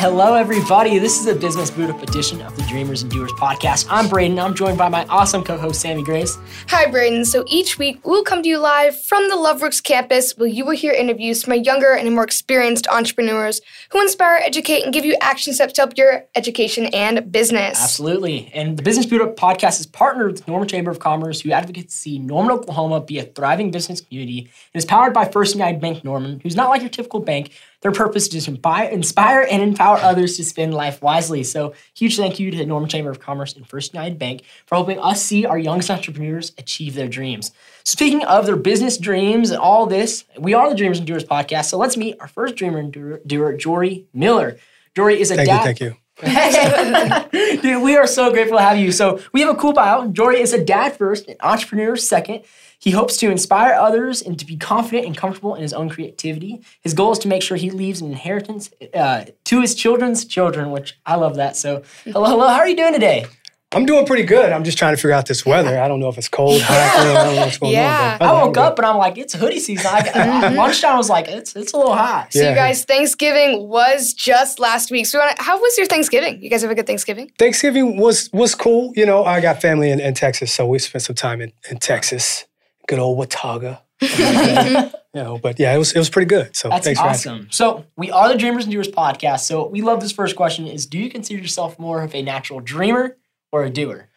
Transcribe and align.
hello 0.00 0.32
everybody. 0.32 0.98
This 0.98 1.20
is 1.20 1.26
a 1.26 1.34
business 1.34 1.70
boot 1.70 1.90
up 1.90 2.02
edition 2.02 2.40
of 2.40 2.56
the 2.56 2.62
Dreamers 2.62 3.02
and 3.02 3.12
Doers 3.12 3.32
podcast. 3.32 3.86
I'm 3.90 4.08
Braden. 4.08 4.38
I'm 4.38 4.54
joined 4.54 4.78
by 4.78 4.88
my 4.88 5.04
awesome 5.10 5.44
co-host 5.44 5.78
Sammy 5.78 6.02
Grace. 6.02 6.38
Hi, 6.68 6.90
Braden. 6.90 7.26
So 7.26 7.44
each 7.46 7.78
week 7.78 8.06
we'll 8.06 8.24
come 8.24 8.42
to 8.42 8.48
you 8.48 8.56
live 8.56 8.98
from 8.98 9.28
the 9.28 9.34
Loveworks 9.34 9.82
campus 9.82 10.38
where 10.38 10.48
you 10.48 10.64
will 10.64 10.74
hear 10.74 10.94
interviews 10.94 11.42
from 11.42 11.50
my 11.50 11.56
younger 11.56 11.92
and 11.92 12.14
more 12.14 12.24
experienced 12.24 12.88
entrepreneurs 12.88 13.60
who 13.90 14.00
inspire, 14.00 14.40
educate, 14.42 14.84
and 14.84 14.94
give 14.94 15.04
you 15.04 15.16
action 15.20 15.52
steps 15.52 15.74
to 15.74 15.82
help 15.82 15.98
your 15.98 16.24
education 16.34 16.86
and 16.94 17.30
business. 17.30 17.78
Absolutely. 17.78 18.50
And 18.54 18.78
the 18.78 18.82
Business 18.82 19.04
Boot 19.04 19.20
Up 19.20 19.36
podcast 19.36 19.80
is 19.80 19.86
partnered 19.86 20.32
with 20.32 20.46
the 20.46 20.50
Norman 20.50 20.66
Chamber 20.66 20.90
of 20.90 20.98
Commerce, 20.98 21.42
who 21.42 21.52
advocates 21.52 21.92
to 21.92 22.00
see 22.00 22.18
Norman, 22.18 22.52
Oklahoma 22.52 23.02
be 23.02 23.18
a 23.18 23.24
thriving 23.24 23.70
business 23.70 24.00
community 24.00 24.50
and 24.72 24.82
is 24.82 24.86
powered 24.86 25.12
by 25.12 25.26
First 25.26 25.54
United 25.54 25.78
Bank 25.78 26.04
Norman, 26.04 26.40
who's 26.40 26.56
not 26.56 26.70
like 26.70 26.80
your 26.80 26.88
typical 26.88 27.20
bank. 27.20 27.52
Their 27.80 27.92
purpose 27.92 28.32
is 28.34 28.44
to 28.44 28.50
inspire 28.92 29.46
and 29.50 29.62
empower 29.62 29.96
others 29.98 30.36
to 30.36 30.44
spend 30.44 30.74
life 30.74 31.00
wisely. 31.00 31.42
So, 31.44 31.74
huge 31.94 32.16
thank 32.16 32.38
you 32.38 32.50
to 32.50 32.56
the 32.56 32.66
Norman 32.66 32.90
Chamber 32.90 33.10
of 33.10 33.20
Commerce 33.20 33.54
and 33.54 33.66
First 33.66 33.94
United 33.94 34.18
Bank 34.18 34.42
for 34.66 34.74
helping 34.74 34.98
us 34.98 35.22
see 35.22 35.46
our 35.46 35.58
youngest 35.58 35.90
entrepreneurs 35.90 36.52
achieve 36.58 36.94
their 36.94 37.08
dreams. 37.08 37.52
Speaking 37.84 38.22
of 38.24 38.44
their 38.44 38.56
business 38.56 38.98
dreams 38.98 39.50
and 39.50 39.58
all 39.58 39.86
this, 39.86 40.24
we 40.38 40.52
are 40.52 40.68
the 40.68 40.76
Dreamers 40.76 40.98
and 40.98 41.06
Doers 41.06 41.24
podcast. 41.24 41.66
So, 41.66 41.78
let's 41.78 41.96
meet 41.96 42.16
our 42.20 42.28
first 42.28 42.56
dreamer 42.56 42.78
and 42.78 42.92
doer, 42.92 43.20
doer 43.26 43.56
Jory 43.56 44.06
Miller. 44.12 44.58
Jory 44.94 45.20
is 45.20 45.30
a 45.30 45.36
thank 45.36 45.48
dad. 45.48 45.58
You, 45.58 45.64
thank 45.64 45.80
you. 45.80 45.96
Dude, 47.62 47.82
we 47.82 47.96
are 47.96 48.06
so 48.06 48.30
grateful 48.30 48.58
to 48.58 48.62
have 48.62 48.76
you. 48.78 48.92
So, 48.92 49.20
we 49.32 49.40
have 49.40 49.50
a 49.50 49.58
cool 49.58 49.72
bio. 49.72 50.08
Jory 50.08 50.40
is 50.40 50.52
a 50.52 50.62
dad 50.62 50.96
first, 50.96 51.28
an 51.28 51.36
entrepreneur 51.40 51.96
second. 51.96 52.44
He 52.78 52.92
hopes 52.92 53.18
to 53.18 53.30
inspire 53.30 53.74
others 53.74 54.22
and 54.22 54.38
to 54.38 54.46
be 54.46 54.56
confident 54.56 55.06
and 55.06 55.16
comfortable 55.16 55.54
in 55.54 55.60
his 55.62 55.74
own 55.74 55.90
creativity. 55.90 56.62
His 56.80 56.94
goal 56.94 57.12
is 57.12 57.18
to 57.20 57.28
make 57.28 57.42
sure 57.42 57.58
he 57.58 57.70
leaves 57.70 58.00
an 58.00 58.08
inheritance 58.08 58.70
uh, 58.94 59.26
to 59.44 59.60
his 59.60 59.74
children's 59.74 60.24
children, 60.24 60.70
which 60.70 60.98
I 61.04 61.16
love 61.16 61.36
that. 61.36 61.56
So, 61.56 61.82
hello, 62.04 62.24
hello. 62.24 62.48
How 62.48 62.60
are 62.60 62.68
you 62.68 62.76
doing 62.76 62.94
today? 62.94 63.26
I'm 63.72 63.86
doing 63.86 64.04
pretty 64.04 64.24
good. 64.24 64.52
I'm 64.52 64.64
just 64.64 64.78
trying 64.78 64.94
to 64.94 64.96
figure 64.96 65.12
out 65.12 65.26
this 65.26 65.46
weather. 65.46 65.80
I 65.80 65.86
don't 65.86 66.00
know 66.00 66.08
if 66.08 66.18
it's 66.18 66.28
cold, 66.28 66.60
hot. 66.60 66.76
I 66.76 67.04
don't 67.04 67.34
know 67.36 67.40
what's 67.40 67.58
going 67.58 67.72
yeah. 67.72 68.18
on. 68.20 68.26
I 68.26 68.32
woke 68.44 68.56
up 68.56 68.78
and 68.78 68.86
I'm 68.86 68.96
like, 68.96 69.16
it's 69.16 69.32
hoodie 69.32 69.60
season. 69.60 69.86
I, 69.86 70.00
mm-hmm. 70.02 70.56
lunchtime 70.56 70.94
I 70.94 70.96
was 70.96 71.08
like, 71.08 71.28
it's 71.28 71.54
it's 71.54 71.72
a 71.72 71.76
little 71.76 71.94
hot. 71.94 72.32
So 72.32 72.40
yeah. 72.40 72.48
you 72.48 72.54
guys, 72.56 72.84
Thanksgiving 72.84 73.68
was 73.68 74.12
just 74.12 74.58
last 74.58 74.90
week. 74.90 75.06
So 75.06 75.20
how 75.38 75.60
was 75.60 75.78
your 75.78 75.86
Thanksgiving? 75.86 76.42
You 76.42 76.50
guys 76.50 76.62
have 76.62 76.70
a 76.72 76.74
good 76.74 76.88
Thanksgiving? 76.88 77.30
Thanksgiving 77.38 77.96
was 77.96 78.28
was 78.32 78.56
cool. 78.56 78.92
You 78.96 79.06
know, 79.06 79.24
I 79.24 79.40
got 79.40 79.62
family 79.62 79.90
in, 79.90 80.00
in 80.00 80.14
Texas, 80.14 80.52
so 80.52 80.66
we 80.66 80.80
spent 80.80 81.02
some 81.02 81.14
time 81.14 81.40
in, 81.40 81.52
in 81.70 81.78
Texas 81.78 82.46
good 82.88 82.98
old 82.98 83.16
Watauga. 83.16 83.82
you 84.00 84.90
know, 85.14 85.38
but 85.38 85.60
yeah, 85.60 85.72
it 85.74 85.78
was 85.78 85.92
it 85.92 85.98
was 85.98 86.10
pretty 86.10 86.26
good. 86.26 86.56
So 86.56 86.70
That's 86.70 86.84
thanks 86.84 87.00
awesome. 87.00 87.46
So 87.50 87.84
we 87.96 88.10
are 88.10 88.28
the 88.28 88.36
Dreamers 88.36 88.64
and 88.64 88.72
Doers 88.72 88.88
podcast. 88.88 89.40
So 89.40 89.68
we 89.68 89.80
love 89.80 90.00
this 90.00 90.10
first 90.10 90.34
question: 90.34 90.66
is 90.66 90.86
Do 90.86 90.98
you 90.98 91.08
consider 91.08 91.40
yourself 91.40 91.78
more 91.78 92.02
of 92.02 92.14
a 92.14 92.22
natural 92.22 92.58
dreamer 92.58 93.16
or 93.52 93.64
a 93.64 93.70
doer? 93.70 94.08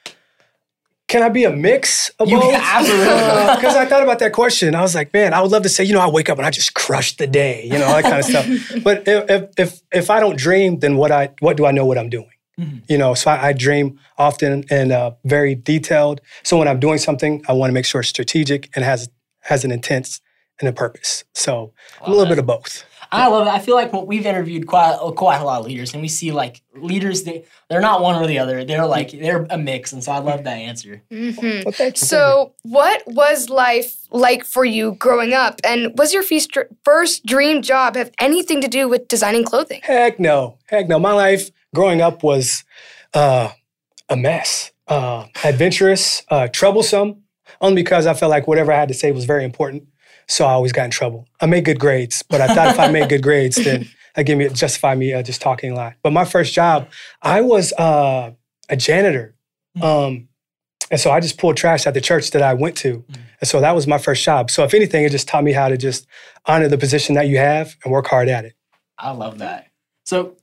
Can 1.08 1.22
I 1.22 1.30
be 1.30 1.44
a 1.44 1.52
mix 1.52 2.09
of 2.17 2.28
you 2.28 2.39
both? 2.39 2.53
Absolutely. 2.53 3.06
Because 3.56 3.75
I 3.75 3.86
thought 3.86 4.02
about 4.02 4.20
that 4.20 4.34
question. 4.34 4.73
I 4.73 4.81
was 4.81 4.95
like, 4.95 5.14
man, 5.14 5.34
I 5.34 5.42
would 5.42 5.52
love 5.52 5.64
to 5.64 5.70
say, 5.70 5.84
you 5.84 5.94
know, 5.94 6.00
I 6.00 6.09
wake 6.09 6.28
up 6.28 6.38
and 6.40 6.48
I 6.48 6.50
just 6.50 6.73
crush 6.73 7.17
the 7.17 7.28
day, 7.28 7.66
you 7.66 7.78
know, 7.78 7.86
all 7.86 8.02
that 8.02 8.03
kind 8.03 8.17
of 8.17 8.25
stuff. 8.25 8.84
But 8.84 9.03
if 9.06 9.52
if 9.58 9.81
if 9.92 10.09
I 10.09 10.20
don't 10.20 10.38
dream, 10.38 10.80
then 10.80 10.98
what 10.98 11.12
I 11.12 11.30
what 11.40 11.56
do 11.56 11.66
I 11.66 11.72
know 11.72 11.86
what 11.86 11.98
I'm 12.00 12.09
doing? 12.09 12.31
Mm-hmm. 12.59 12.78
You 12.88 12.98
know, 12.98 13.14
so 13.14 13.31
I, 13.31 13.50
I, 13.50 13.53
dream 13.53 14.00
often 14.17 14.64
and 14.70 14.92
uh, 14.92 15.12
very 15.23 15.56
detailed. 15.56 16.22
So 16.44 16.58
when 16.59 16.68
I'm 16.68 16.80
doing 16.80 17.00
something, 17.00 17.44
I 17.47 17.53
want 17.53 17.70
to 17.70 17.73
make 17.73 17.86
sure 17.86 18.02
it's 18.02 18.09
strategic 18.09 18.70
and 18.75 18.86
has 18.86 19.09
has 19.42 19.66
an 19.66 19.72
intent 19.72 20.20
and 20.59 20.70
a 20.70 20.73
purpose. 20.73 21.23
So 21.34 21.73
a 22.02 22.09
little 22.09 22.28
bit 22.28 22.40
of 22.40 22.45
both. 22.45 22.86
I 23.14 23.28
love 23.28 23.47
it. 23.47 23.52
I 23.52 23.59
feel 23.59 23.75
like 23.75 23.94
we've 23.94 24.25
interviewed 24.25 24.66
quite 24.66 24.97
quite 25.16 25.38
a 25.38 25.44
lot 25.44 25.59
of 25.59 25.67
leaders, 25.67 25.94
and 25.94 26.02
we 26.02 26.08
see 26.08 26.31
like 26.31 26.62
leaders 26.75 27.24
they 27.24 27.46
they're 27.69 27.81
not 27.81 28.01
one 28.01 28.22
or 28.22 28.25
the 28.25 28.40
other. 28.40 28.66
They're 28.66 28.85
like 28.88 29.12
they're 29.12 29.46
a 29.50 29.57
mix, 29.57 29.94
and 29.94 30.03
so 30.03 30.12
I 30.12 30.19
love 30.19 30.44
that 30.46 30.57
answer. 30.57 31.03
Mm-hmm. 31.12 31.63
Well, 31.66 31.91
so, 31.96 32.53
what 32.63 33.03
was 33.06 33.50
life 33.50 34.07
like 34.09 34.44
for 34.44 34.66
you 34.66 34.94
growing 34.94 35.34
up, 35.34 35.62
and 35.63 35.97
was 35.97 36.13
your 36.13 36.24
first 36.84 37.25
dream 37.25 37.62
job 37.62 37.96
have 37.96 38.12
anything 38.19 38.62
to 38.62 38.68
do 38.68 38.90
with 38.90 39.07
designing 39.07 39.44
clothing? 39.44 39.81
Heck 39.84 40.19
no, 40.19 40.57
heck 40.66 40.88
no. 40.88 40.97
My 40.97 41.13
life 41.13 41.51
growing 41.75 42.01
up 42.01 42.24
was 42.24 42.63
uh, 43.13 43.51
a 44.09 44.18
mess, 44.18 44.72
uh, 44.88 45.28
adventurous, 45.44 46.24
uh, 46.30 46.47
troublesome, 46.47 47.24
only 47.62 47.75
because 47.75 48.07
I 48.07 48.13
felt 48.16 48.31
like 48.31 48.47
whatever 48.47 48.72
I 48.72 48.78
had 48.78 48.88
to 48.88 48.95
say 48.95 49.12
was 49.12 49.25
very 49.25 49.44
important. 49.44 49.88
So 50.28 50.45
I 50.45 50.51
always 50.51 50.72
got 50.72 50.85
in 50.85 50.91
trouble. 50.91 51.28
I 51.41 51.45
made 51.45 51.66
good 51.66 51.79
grades, 51.79 52.23
but 52.23 52.41
I 52.41 52.53
thought 52.53 52.67
if 52.67 52.79
I 52.79 52.91
made 52.91 53.09
good 53.09 53.23
grades, 53.29 53.57
then 53.57 53.88
that 54.16 54.23
gave 54.23 54.38
me 54.38 54.50
justify 54.50 54.95
me 54.95 55.13
uh, 55.13 55.23
just 55.23 55.41
talking 55.41 55.72
a 55.72 55.75
lot. 55.75 55.94
But 56.01 56.13
my 56.13 56.25
first 56.25 56.53
job, 56.53 56.89
I 57.22 57.41
was 57.41 57.73
uh, 57.73 58.31
a 58.69 58.78
janitor. 58.78 59.35
Hmm. 59.75 59.83
Um, 59.83 60.28
and 60.91 61.00
so 61.00 61.09
I 61.09 61.19
just 61.19 61.39
pulled 61.39 61.57
trash 61.57 61.88
at 61.88 61.95
the 61.95 62.01
church 62.01 62.31
that 62.31 62.44
I 62.44 62.53
went 62.53 62.78
to. 62.78 63.00
Mm. 63.00 63.17
And 63.41 63.47
so 63.47 63.59
that 63.62 63.73
was 63.73 63.88
my 63.88 63.97
first 63.97 64.23
job. 64.23 64.51
So 64.51 64.63
if 64.63 64.75
anything, 64.75 65.03
it 65.03 65.09
just 65.09 65.28
taught 65.28 65.44
me 65.44 65.51
how 65.51 65.67
to 65.67 65.75
just 65.75 66.06
honor 66.45 66.67
the 66.67 66.78
position 66.78 67.16
that 67.16 67.28
you 67.28 67.39
have 67.39 67.75
and 67.83 67.91
work 67.91 68.06
hard 68.06 68.29
at 68.29 68.45
it. 68.45 68.53
I 69.00 69.09
love 69.12 69.39
that. 69.39 69.67
So 70.06 70.38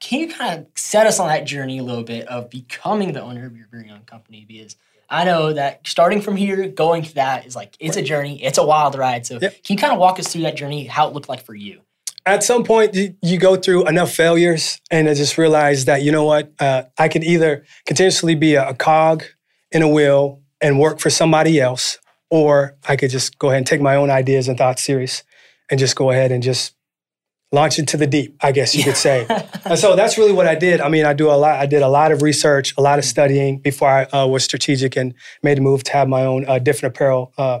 can 0.00 0.20
you 0.20 0.28
kind 0.28 0.60
of 0.60 0.66
set 0.76 1.06
us 1.06 1.18
on 1.18 1.28
that 1.28 1.46
journey 1.46 1.78
a 1.78 1.82
little 1.82 2.02
bit 2.02 2.26
of 2.28 2.50
becoming 2.50 3.12
the 3.14 3.22
owner 3.22 3.46
of 3.46 3.56
your 3.56 3.68
very 3.70 3.88
own 3.90 4.00
company? 4.00 4.44
Because 4.46 4.76
I 5.08 5.24
know 5.24 5.52
that 5.52 5.86
starting 5.86 6.20
from 6.20 6.36
here, 6.36 6.68
going 6.68 7.02
to 7.04 7.14
that 7.14 7.46
is 7.46 7.54
like 7.54 7.76
it's 7.78 7.96
a 7.96 8.02
journey, 8.02 8.42
it's 8.42 8.58
a 8.58 8.66
wild 8.66 8.96
ride. 8.96 9.26
So 9.26 9.38
yep. 9.40 9.62
can 9.62 9.74
you 9.74 9.78
kind 9.78 9.92
of 9.92 9.98
walk 9.98 10.18
us 10.18 10.32
through 10.32 10.42
that 10.42 10.56
journey, 10.56 10.86
how 10.86 11.08
it 11.08 11.14
looked 11.14 11.28
like 11.28 11.44
for 11.44 11.54
you? 11.54 11.80
At 12.24 12.42
some 12.42 12.64
point, 12.64 12.96
you, 13.22 13.38
go 13.38 13.54
through 13.54 13.86
enough 13.86 14.10
failures, 14.10 14.80
and 14.90 15.08
I 15.08 15.14
just 15.14 15.38
realized 15.38 15.86
that 15.86 16.02
you 16.02 16.10
know 16.10 16.24
what, 16.24 16.52
uh, 16.58 16.82
I 16.98 17.06
could 17.06 17.22
either 17.22 17.64
continuously 17.86 18.34
be 18.34 18.54
a, 18.54 18.70
a 18.70 18.74
cog 18.74 19.22
in 19.70 19.82
a 19.82 19.88
wheel 19.88 20.42
and 20.60 20.80
work 20.80 20.98
for 20.98 21.08
somebody 21.08 21.60
else, 21.60 21.98
or 22.28 22.76
I 22.88 22.96
could 22.96 23.10
just 23.10 23.38
go 23.38 23.50
ahead 23.50 23.58
and 23.58 23.66
take 23.66 23.80
my 23.80 23.94
own 23.94 24.10
ideas 24.10 24.48
and 24.48 24.58
thoughts 24.58 24.82
serious 24.82 25.22
and 25.70 25.78
just 25.78 25.94
go 25.94 26.10
ahead 26.10 26.32
and 26.32 26.42
just 26.42 26.74
launch 27.56 27.78
into 27.78 27.96
the 27.96 28.06
deep, 28.06 28.36
I 28.42 28.52
guess 28.52 28.74
you 28.74 28.84
could 28.84 28.98
say. 28.98 29.26
and 29.64 29.78
so 29.78 29.96
that's 29.96 30.18
really 30.18 30.32
what 30.32 30.46
I 30.46 30.54
did. 30.54 30.80
I 30.80 30.88
mean, 30.90 31.06
I 31.06 31.14
do 31.14 31.30
a 31.30 31.38
lot. 31.44 31.58
I 31.58 31.64
did 31.64 31.82
a 31.82 31.88
lot 31.88 32.12
of 32.12 32.20
research, 32.20 32.74
a 32.76 32.82
lot 32.82 32.98
of 32.98 33.04
studying 33.04 33.58
before 33.60 33.88
I 33.88 34.04
uh, 34.04 34.26
was 34.26 34.44
strategic 34.44 34.94
and 34.94 35.14
made 35.42 35.58
a 35.58 35.62
move 35.62 35.82
to 35.84 35.92
have 35.92 36.06
my 36.06 36.24
own 36.24 36.44
uh, 36.46 36.58
different 36.58 36.94
apparel 36.94 37.32
uh, 37.38 37.60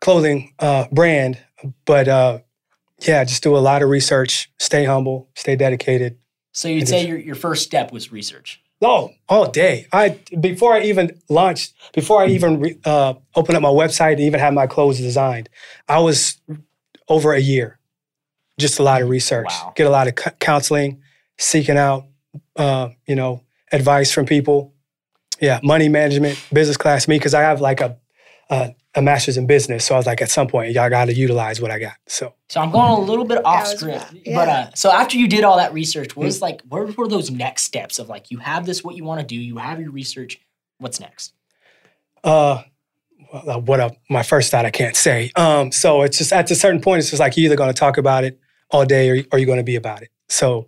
clothing 0.00 0.54
uh, 0.60 0.86
brand. 0.92 1.38
But 1.84 2.06
uh, 2.06 2.38
yeah, 3.00 3.24
just 3.24 3.42
do 3.42 3.56
a 3.56 3.58
lot 3.58 3.82
of 3.82 3.88
research, 3.88 4.50
stay 4.58 4.84
humble, 4.84 5.28
stay 5.34 5.56
dedicated. 5.56 6.16
So 6.52 6.68
you'd 6.68 6.86
say 6.88 7.04
your, 7.04 7.18
your 7.18 7.34
first 7.34 7.64
step 7.64 7.92
was 7.92 8.12
research. 8.12 8.62
Oh, 8.80 9.10
all 9.28 9.50
day. 9.50 9.88
I 9.92 10.20
before 10.38 10.74
I 10.74 10.82
even 10.82 11.20
launched, 11.28 11.74
before 11.92 12.22
I 12.22 12.28
even 12.28 12.60
re, 12.60 12.78
uh, 12.84 13.14
opened 13.34 13.56
up 13.56 13.62
my 13.62 13.68
website 13.70 14.12
and 14.12 14.20
even 14.20 14.38
had 14.38 14.54
my 14.54 14.68
clothes 14.68 14.98
designed, 14.98 15.48
I 15.88 15.98
was 15.98 16.40
over 17.08 17.32
a 17.32 17.40
year 17.40 17.80
just 18.58 18.78
a 18.78 18.82
lot 18.82 19.02
of 19.02 19.08
research, 19.08 19.48
wow. 19.48 19.72
get 19.74 19.86
a 19.86 19.90
lot 19.90 20.06
of 20.06 20.14
counseling, 20.38 21.02
seeking 21.38 21.76
out, 21.76 22.06
uh, 22.56 22.88
you 23.06 23.14
know, 23.14 23.42
advice 23.72 24.12
from 24.12 24.26
people. 24.26 24.72
Yeah, 25.40 25.58
money 25.64 25.88
management, 25.88 26.38
business 26.52 26.76
class, 26.76 27.08
me, 27.08 27.18
because 27.18 27.34
I 27.34 27.40
have 27.40 27.60
like 27.60 27.80
a, 27.80 27.98
a, 28.50 28.72
a 28.94 29.02
master's 29.02 29.36
in 29.36 29.48
business. 29.48 29.84
So 29.84 29.96
I 29.96 29.98
was 29.98 30.06
like, 30.06 30.22
at 30.22 30.30
some 30.30 30.46
point, 30.46 30.72
y'all 30.72 30.88
got 30.88 31.06
to 31.06 31.12
utilize 31.12 31.60
what 31.60 31.72
I 31.72 31.80
got. 31.80 31.94
So, 32.06 32.34
so 32.48 32.60
I'm 32.60 32.70
going 32.70 32.92
a 32.92 33.00
little 33.00 33.24
bit 33.24 33.44
off 33.44 33.66
script, 33.66 34.06
yeah. 34.24 34.34
but 34.36 34.48
uh, 34.48 34.70
so 34.74 34.92
after 34.92 35.18
you 35.18 35.26
did 35.26 35.42
all 35.42 35.56
that 35.56 35.72
research, 35.72 36.14
what 36.14 36.24
was 36.24 36.36
mm-hmm. 36.36 36.44
like, 36.44 36.62
what 36.68 36.96
were 36.96 37.08
those 37.08 37.32
next 37.32 37.64
steps 37.64 37.98
of 37.98 38.08
like, 38.08 38.30
you 38.30 38.38
have 38.38 38.64
this, 38.64 38.84
what 38.84 38.94
you 38.94 39.02
want 39.02 39.20
to 39.20 39.26
do, 39.26 39.34
you 39.34 39.56
have 39.56 39.80
your 39.80 39.90
research, 39.90 40.40
what's 40.78 41.00
next? 41.00 41.34
Uh, 42.22 42.62
what 43.32 43.80
a, 43.80 43.96
my 44.08 44.22
first 44.22 44.52
thought 44.52 44.64
I 44.64 44.70
can't 44.70 44.94
say. 44.94 45.32
Um, 45.34 45.72
so 45.72 46.02
it's 46.02 46.18
just 46.18 46.32
at 46.32 46.48
a 46.48 46.54
certain 46.54 46.80
point, 46.80 47.00
it's 47.00 47.10
just 47.10 47.18
like 47.18 47.36
you're 47.36 47.46
either 47.46 47.56
going 47.56 47.72
to 47.72 47.78
talk 47.78 47.98
about 47.98 48.22
it 48.22 48.38
all 48.70 48.84
day 48.84 49.10
or 49.10 49.38
you're 49.38 49.46
going 49.46 49.58
to 49.58 49.64
be 49.64 49.76
about 49.76 50.02
it. 50.02 50.10
So 50.28 50.66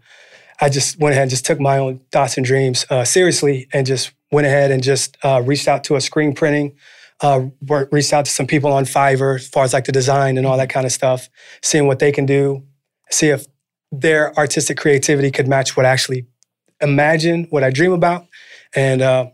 I 0.60 0.68
just 0.68 0.98
went 0.98 1.12
ahead 1.12 1.22
and 1.22 1.30
just 1.30 1.44
took 1.44 1.60
my 1.60 1.78
own 1.78 2.00
thoughts 2.12 2.36
and 2.36 2.46
dreams 2.46 2.86
uh, 2.90 3.04
seriously 3.04 3.68
and 3.72 3.86
just 3.86 4.12
went 4.32 4.46
ahead 4.46 4.70
and 4.70 4.82
just 4.82 5.16
uh, 5.22 5.42
reached 5.44 5.68
out 5.68 5.84
to 5.84 5.96
a 5.96 6.00
screen 6.00 6.34
printing, 6.34 6.76
uh, 7.20 7.42
reached 7.90 8.12
out 8.12 8.24
to 8.24 8.30
some 8.30 8.46
people 8.46 8.72
on 8.72 8.84
Fiverr 8.84 9.36
as 9.36 9.48
far 9.48 9.64
as 9.64 9.72
like 9.72 9.84
the 9.84 9.92
design 9.92 10.38
and 10.38 10.46
all 10.46 10.56
that 10.56 10.70
kind 10.70 10.86
of 10.86 10.92
stuff, 10.92 11.28
seeing 11.62 11.86
what 11.86 11.98
they 11.98 12.12
can 12.12 12.26
do, 12.26 12.62
see 13.10 13.28
if 13.28 13.46
their 13.92 14.36
artistic 14.36 14.76
creativity 14.78 15.30
could 15.30 15.46
match 15.46 15.76
what 15.76 15.86
I 15.86 15.90
actually 15.90 16.26
imagine, 16.80 17.46
what 17.50 17.62
I 17.62 17.70
dream 17.70 17.92
about. 17.92 18.26
And, 18.74 19.02
uh, 19.02 19.30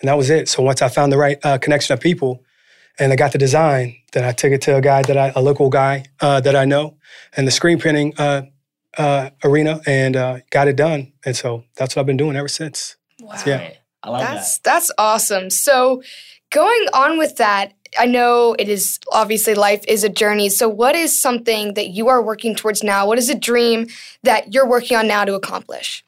and 0.00 0.08
that 0.08 0.16
was 0.16 0.30
it. 0.30 0.48
So 0.48 0.62
once 0.62 0.82
I 0.82 0.88
found 0.88 1.12
the 1.12 1.16
right 1.16 1.38
uh, 1.44 1.58
connection 1.58 1.94
of 1.94 2.00
people 2.00 2.44
and 2.98 3.12
I 3.12 3.16
got 3.16 3.32
the 3.32 3.38
design, 3.38 3.96
then 4.12 4.24
I 4.24 4.32
took 4.32 4.52
it 4.52 4.62
to 4.62 4.76
a 4.76 4.80
guy 4.80 5.02
that 5.02 5.16
I, 5.16 5.32
a 5.34 5.40
local 5.40 5.68
guy 5.68 6.04
uh, 6.20 6.40
that 6.40 6.56
I 6.56 6.64
know 6.64 6.96
in 7.36 7.44
the 7.44 7.50
screen 7.50 7.78
printing 7.78 8.14
uh, 8.18 8.42
uh, 8.96 9.30
arena 9.44 9.80
and 9.86 10.16
uh, 10.16 10.38
got 10.50 10.68
it 10.68 10.76
done. 10.76 11.12
And 11.24 11.36
so 11.36 11.64
that's 11.76 11.94
what 11.94 12.00
I've 12.00 12.06
been 12.06 12.16
doing 12.16 12.36
ever 12.36 12.48
since. 12.48 12.96
Wow. 13.20 13.36
So, 13.36 13.50
yeah. 13.50 13.70
I 14.02 14.10
love 14.10 14.20
that's, 14.20 14.58
that. 14.58 14.64
That's 14.64 14.90
awesome. 14.98 15.50
So 15.50 16.02
going 16.50 16.86
on 16.94 17.18
with 17.18 17.36
that, 17.36 17.72
I 17.98 18.06
know 18.06 18.54
it 18.58 18.68
is 18.68 18.98
obviously 19.12 19.54
life 19.54 19.84
is 19.88 20.04
a 20.04 20.08
journey. 20.08 20.48
So, 20.48 20.68
what 20.68 20.94
is 20.94 21.20
something 21.20 21.74
that 21.74 21.88
you 21.88 22.08
are 22.08 22.22
working 22.22 22.54
towards 22.54 22.82
now? 22.82 23.06
What 23.06 23.18
is 23.18 23.30
a 23.30 23.34
dream 23.34 23.86
that 24.22 24.52
you're 24.52 24.68
working 24.68 24.96
on 24.96 25.06
now 25.06 25.24
to 25.24 25.34
accomplish? 25.34 26.04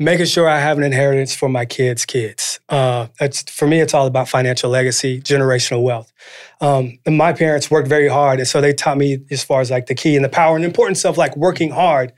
Making 0.00 0.26
sure 0.26 0.48
I 0.48 0.60
have 0.60 0.78
an 0.78 0.84
inheritance 0.84 1.34
for 1.34 1.48
my 1.48 1.64
kids' 1.64 2.06
kids. 2.06 2.60
Uh, 2.68 3.08
for 3.48 3.66
me, 3.66 3.80
it's 3.80 3.94
all 3.94 4.06
about 4.06 4.28
financial 4.28 4.70
legacy, 4.70 5.20
generational 5.20 5.82
wealth. 5.82 6.12
Um, 6.60 7.00
and 7.04 7.16
my 7.16 7.32
parents 7.32 7.68
worked 7.68 7.88
very 7.88 8.08
hard, 8.08 8.38
and 8.38 8.46
so 8.46 8.60
they 8.60 8.72
taught 8.72 8.96
me 8.96 9.18
as 9.30 9.42
far 9.42 9.60
as 9.60 9.72
like 9.72 9.86
the 9.86 9.96
key 9.96 10.14
and 10.14 10.24
the 10.24 10.28
power 10.28 10.54
and 10.54 10.62
the 10.62 10.68
importance 10.68 11.04
of 11.04 11.18
like 11.18 11.36
working 11.36 11.70
hard. 11.70 12.12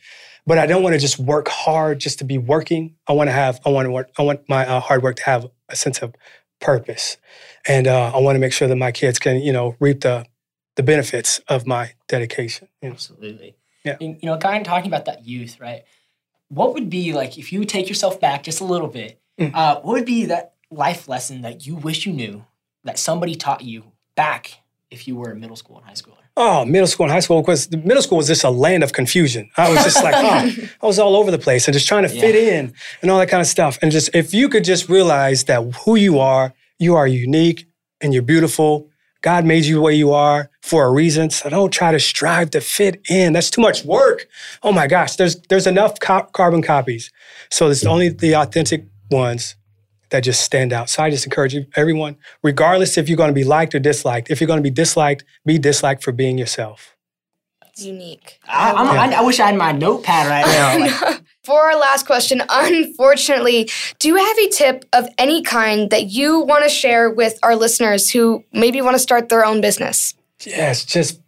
But 0.47 0.59
I 0.59 0.67
don't 0.67 0.83
want 0.83 0.95
to 0.95 0.99
just 0.99 1.19
work 1.19 1.49
hard 1.49 2.01
just 2.01 2.19
to 2.19 2.25
be 2.25 2.37
working. 2.37 2.97
I 3.07 3.13
want 3.13 3.29
to 3.29 3.33
have, 3.33 3.61
I 3.65 3.71
want 3.71 3.87
to 3.87 3.93
work, 3.93 4.11
I 4.19 4.23
want 4.23 4.47
my 4.49 4.67
uh, 4.67 4.81
hard 4.81 5.03
work 5.03 5.17
to 5.17 5.25
have 5.25 5.47
a 5.71 5.77
sense 5.77 6.03
of 6.03 6.15
purpose, 6.61 7.17
and 7.67 7.87
uh, 7.87 8.13
I 8.15 8.19
want 8.19 8.37
to 8.37 8.41
make 8.41 8.53
sure 8.53 8.69
that 8.69 8.77
my 8.77 8.93
kids 8.93 9.19
can, 9.19 9.39
you 9.41 9.53
know, 9.53 9.77
reap 9.81 10.03
the 10.03 10.27
the 10.77 10.83
benefits 10.83 11.41
of 11.49 11.67
my 11.67 11.93
dedication. 12.09 12.69
You 12.83 12.89
know? 12.91 12.95
Absolutely. 12.95 13.57
Yeah. 13.85 13.97
And, 14.01 14.19
you 14.23 14.27
know, 14.27 14.37
kind 14.39 14.59
of 14.59 14.67
talking 14.67 14.89
about 14.89 15.07
that 15.07 15.27
youth, 15.27 15.61
right? 15.61 15.83
What 16.51 16.75
would 16.75 16.91
be 16.91 17.13
like 17.13 17.39
if 17.39 17.53
you 17.53 17.65
take 17.65 17.89
yourself 17.89 18.21
back 18.21 18.43
just 18.43 18.61
a 18.61 18.65
little 18.65 18.89
bit? 18.89 19.21
Mm. 19.39 19.55
Uh, 19.55 19.81
what 19.81 19.95
would 19.95 20.05
be 20.05 20.27
that 20.27 20.55
life 20.71 21.09
lesson 21.09 21.43
that 21.43 21.67
you 21.67 21.77
wish 21.77 22.05
you 22.07 22.13
knew 22.13 22.45
that 22.85 22.99
somebody 22.99 23.35
taught 23.35 23.63
you 23.63 23.85
back 24.15 24.61
if 24.91 25.09
you 25.09 25.17
were 25.17 25.31
in 25.31 25.41
middle 25.41 25.57
school 25.57 25.79
and 25.79 25.87
high 25.87 25.95
school? 25.95 26.19
Oh, 26.37 26.65
middle 26.65 26.87
school 26.87 27.05
and 27.05 27.13
high 27.13 27.21
school, 27.21 27.43
because 27.43 27.71
middle 27.71 28.03
school 28.03 28.19
was 28.19 28.27
just 28.27 28.45
a 28.45 28.51
land 28.51 28.83
of 28.83 28.93
confusion. 28.93 29.51
I 29.57 29.71
was 29.71 29.83
just 29.85 30.03
like, 30.03 30.15
oh, 30.17 30.69
I 30.83 30.87
was 30.87 30.99
all 30.99 31.17
over 31.17 31.31
the 31.31 31.39
place 31.39 31.67
and 31.67 31.73
just 31.73 31.87
trying 31.87 32.05
to 32.05 32.09
fit 32.09 32.35
in 32.35 32.73
and 33.03 33.11
all 33.11 33.19
that 33.19 33.29
kind 33.29 33.41
of 33.41 33.47
stuff. 33.47 33.79
And 33.83 33.93
just 33.93 34.11
if 34.15 34.33
you 34.33 34.49
could 34.49 34.65
just 34.65 34.89
realize 34.89 35.45
that 35.45 35.63
who 35.85 35.97
you 35.97 36.19
are, 36.19 36.55
you 36.79 36.97
are 36.97 37.07
unique 37.07 37.67
and 38.01 38.15
you're 38.15 38.23
beautiful. 38.23 38.89
God 39.23 39.45
made 39.45 39.67
you 39.67 39.75
the 39.75 39.81
way 39.83 39.95
you 39.95 40.13
are 40.13 40.51
for 40.71 40.85
a 40.85 40.91
reason. 40.93 41.31
So 41.31 41.51
don't 41.51 41.73
try 41.73 41.91
to 41.91 41.99
strive 41.99 42.51
to 42.51 42.61
fit 42.61 43.03
in. 43.11 43.33
That's 43.33 43.51
too 43.51 43.61
much 43.61 43.85
work. 43.85 44.29
Oh 44.63 44.71
my 44.71 44.87
gosh, 44.87 45.17
there's 45.17 45.35
there's 45.49 45.67
enough 45.67 45.99
co- 45.99 46.29
carbon 46.33 46.63
copies. 46.63 47.11
So 47.51 47.69
it's 47.69 47.85
only 47.85 48.11
the 48.11 48.37
authentic 48.37 48.87
ones 49.11 49.57
that 50.11 50.21
just 50.21 50.43
stand 50.43 50.73
out. 50.73 50.89
So 50.89 51.03
I 51.03 51.11
just 51.11 51.27
encourage 51.27 51.55
you, 51.55 51.67
everyone, 51.75 52.17
regardless 52.45 52.97
if 52.97 53.09
you're 53.09 53.17
going 53.17 53.31
to 53.31 53.35
be 53.35 53.43
liked 53.45 53.75
or 53.75 53.81
disliked, 53.81 54.31
if 54.31 54.41
you're 54.41 54.47
going 54.47 54.59
to 54.59 54.63
be 54.63 54.71
disliked, 54.71 55.25
be 55.45 55.59
disliked 55.59 56.05
for 56.05 56.13
being 56.13 56.39
yourself. 56.39 56.97
Unique. 57.77 58.39
I, 58.47 58.73
I'm, 58.73 59.13
I, 59.13 59.17
I 59.17 59.23
wish 59.23 59.41
I 59.41 59.47
had 59.47 59.57
my 59.57 59.73
notepad 59.73 60.29
right 60.29 60.47
now. 60.47 61.01
Like, 61.11 61.23
For 61.43 61.59
our 61.59 61.77
last 61.77 62.07
question, 62.07 62.43
unfortunately, 62.51 63.71
do 63.99 64.09
you 64.09 64.17
have 64.17 64.39
a 64.39 64.49
tip 64.51 64.85
of 64.93 65.09
any 65.17 65.43
kind 65.43 65.89
that 65.91 66.11
you 66.11 66.41
want 66.41 66.65
to 66.65 66.69
share 66.69 67.09
with 67.11 67.39
our 67.43 67.57
listeners 67.57 68.11
who 68.11 68.45
maybe 68.53 68.83
want 68.83 68.95
to 68.95 68.99
start 68.99 69.31
their 69.31 69.45
own 69.45 69.61
business? 69.61 70.15
Yes, 70.47 70.85
just 70.85 71.21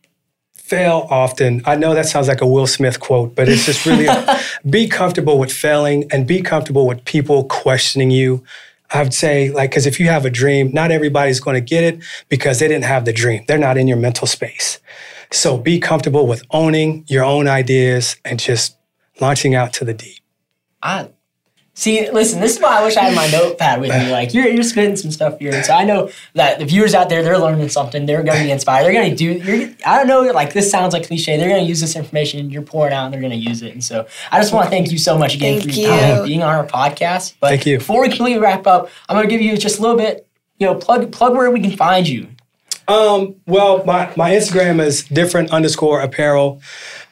fail 0.55 1.07
often. 1.11 1.63
I 1.67 1.77
know 1.77 1.95
that 1.95 2.07
sounds 2.07 2.29
like 2.29 2.41
a 2.41 2.47
Will 2.47 2.67
Smith 2.67 2.99
quote, 2.99 3.35
but 3.35 3.49
it's 3.49 3.67
just 3.67 3.85
really 3.85 4.09
be 4.71 4.89
comfortable 4.89 5.39
with 5.39 5.53
failing 5.53 6.11
and 6.11 6.27
be 6.27 6.41
comfortable 6.41 6.87
with 6.87 7.05
people 7.05 7.45
questioning 7.45 8.11
you. 8.11 8.43
I 8.91 9.03
would 9.03 9.15
say, 9.15 9.51
like, 9.51 9.71
because 9.71 9.87
if 9.87 9.99
you 9.99 10.09
have 10.09 10.25
a 10.25 10.31
dream, 10.31 10.71
not 10.73 10.91
everybody's 10.91 11.41
going 11.41 11.55
to 11.55 11.61
get 11.61 11.83
it 11.83 12.03
because 12.29 12.59
they 12.59 12.69
didn't 12.69 12.85
have 12.85 13.05
the 13.05 13.13
dream. 13.13 13.45
They're 13.49 13.59
not 13.59 13.77
in 13.77 13.89
your 13.89 13.97
mental 13.97 14.27
space. 14.27 14.79
So 15.31 15.57
be 15.57 15.79
comfortable 15.79 16.27
with 16.27 16.43
owning 16.51 17.05
your 17.07 17.25
own 17.25 17.49
ideas 17.49 18.17
and 18.25 18.39
just 18.39 18.77
launching 19.21 19.55
out 19.55 19.73
to 19.75 19.85
the 19.85 19.95
deep. 19.95 20.19
I 20.83 21.09
see. 21.75 22.11
Listen, 22.11 22.41
this 22.41 22.57
is 22.57 22.63
why 22.63 22.81
I 22.81 22.85
wish 22.85 22.97
I 22.97 23.03
had 23.03 23.15
my 23.15 23.27
notepad 23.29 23.81
with 23.81 23.91
me. 23.91 24.11
Like 24.11 24.35
you're 24.35 24.47
you're 24.47 24.63
spitting 24.63 24.97
some 24.97 25.11
stuff 25.11 25.39
here, 25.39 25.55
and 25.55 25.65
so 25.65 25.73
I 25.75 25.85
know 25.85 26.11
that 26.35 26.59
the 26.59 26.65
viewers 26.65 26.95
out 26.95 27.09
there 27.09 27.23
they're 27.23 27.39
learning 27.39 27.69
something. 27.69 28.07
They're 28.07 28.23
going 28.23 28.39
to 28.39 28.45
be 28.45 28.51
inspired. 28.51 28.85
They're 28.85 28.93
going 28.93 29.11
to 29.11 29.17
do. 29.17 29.33
You're, 29.33 29.71
I 29.87 29.99
don't 29.99 30.07
know. 30.07 30.23
Like 30.33 30.53
this 30.53 30.71
sounds 30.71 30.93
like 30.93 31.07
cliche. 31.07 31.37
They're 31.37 31.49
going 31.49 31.63
to 31.63 31.69
use 31.69 31.81
this 31.81 31.97
information 31.97 32.51
you're 32.51 32.63
pouring 32.63 32.93
out, 32.93 33.05
and 33.05 33.15
they're 33.15 33.21
going 33.21 33.33
to 33.33 33.37
use 33.37 33.63
it. 33.63 33.73
And 33.73 33.83
so 33.83 34.07
I 34.31 34.41
just 34.41 34.53
want 34.53 34.67
to 34.67 34.71
thank 34.71 34.91
you 34.91 34.99
so 34.99 35.19
much 35.19 35.35
again 35.35 35.61
Thank 35.61 35.73
for 35.73 35.81
your 35.81 35.91
time 35.91 36.09
you. 36.09 36.15
and 36.15 36.25
being 36.27 36.43
on 36.43 36.55
our 36.55 36.67
podcast. 36.67 37.35
But 37.41 37.49
Thank 37.49 37.67
you. 37.67 37.79
Before 37.79 38.03
we 38.03 38.09
completely 38.09 38.41
wrap 38.41 38.67
up, 38.67 38.91
I'm 39.09 39.17
going 39.17 39.29
to 39.29 39.33
give 39.33 39.41
you 39.41 39.57
just 39.57 39.79
a 39.79 39.83
little 39.83 39.97
bit. 39.97 40.27
You 40.59 40.69
know, 40.69 40.75
plug 40.77 41.11
plug 41.11 41.35
where 41.35 41.51
we 41.51 41.61
can 41.61 41.77
find 41.77 42.09
you. 42.09 42.29
Um, 42.93 43.37
well, 43.47 43.83
my, 43.85 44.13
my 44.17 44.33
Instagram 44.33 44.85
is 44.85 45.05
different 45.05 45.51
underscore 45.51 46.01
apparel. 46.01 46.61